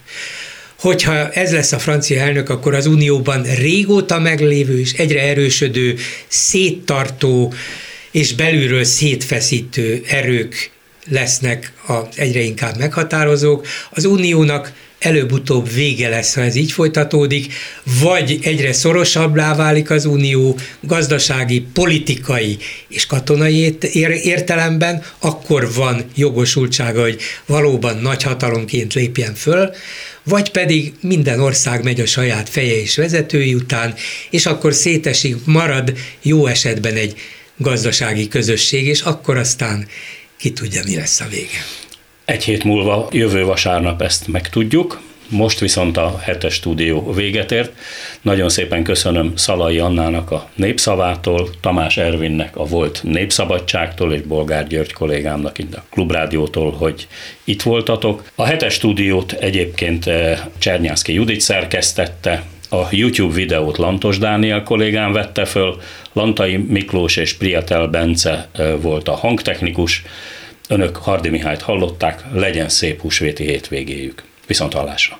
[0.78, 5.97] Hogyha ez lesz a francia elnök, akkor az Unióban régóta meglévő és egyre erősödő,
[6.28, 7.53] széttartó
[8.11, 10.71] és belülről szétfeszítő erők
[11.09, 13.66] lesznek az egyre inkább meghatározók.
[13.90, 17.53] Az uniónak előbb-utóbb vége lesz, ha ez így folytatódik,
[18.00, 23.78] vagy egyre szorosabbá válik az unió gazdasági, politikai és katonai
[24.22, 29.70] értelemben, akkor van jogosultsága, hogy valóban nagy hatalomként lépjen föl,
[30.22, 33.94] vagy pedig minden ország megy a saját feje és vezetői után,
[34.30, 35.92] és akkor szétesik, marad
[36.22, 37.14] jó esetben egy
[37.57, 39.86] gazdasági közösség, és akkor aztán
[40.43, 41.64] ki tudja, mi lesz a vége.
[42.24, 47.72] Egy hét múlva, jövő vasárnap ezt megtudjuk, most viszont a hetes stúdió véget ért.
[48.22, 54.93] Nagyon szépen köszönöm Szalai Annának a népszavától, Tamás Ervinnek a volt Népszabadságtól és Bolgár György
[54.93, 57.07] kollégámnak itt a Klubrádiótól, hogy
[57.45, 58.30] itt voltatok.
[58.34, 65.44] A hetes stúdiót egyébként eh, Csernyászki Judit szerkesztette, a YouTube videót Lantos Dániel kollégám vette
[65.44, 65.80] föl,
[66.12, 68.48] Lantai Miklós és Priatel Bence
[68.80, 70.02] volt a hangtechnikus,
[70.68, 74.22] önök Hardi Mihályt hallották, legyen szép húsvéti hétvégéjük.
[74.46, 75.18] Viszont hallásra!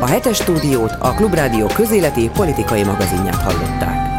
[0.00, 4.13] A hetes stúdiót a Klubrádió közéleti politikai magazinját hallották.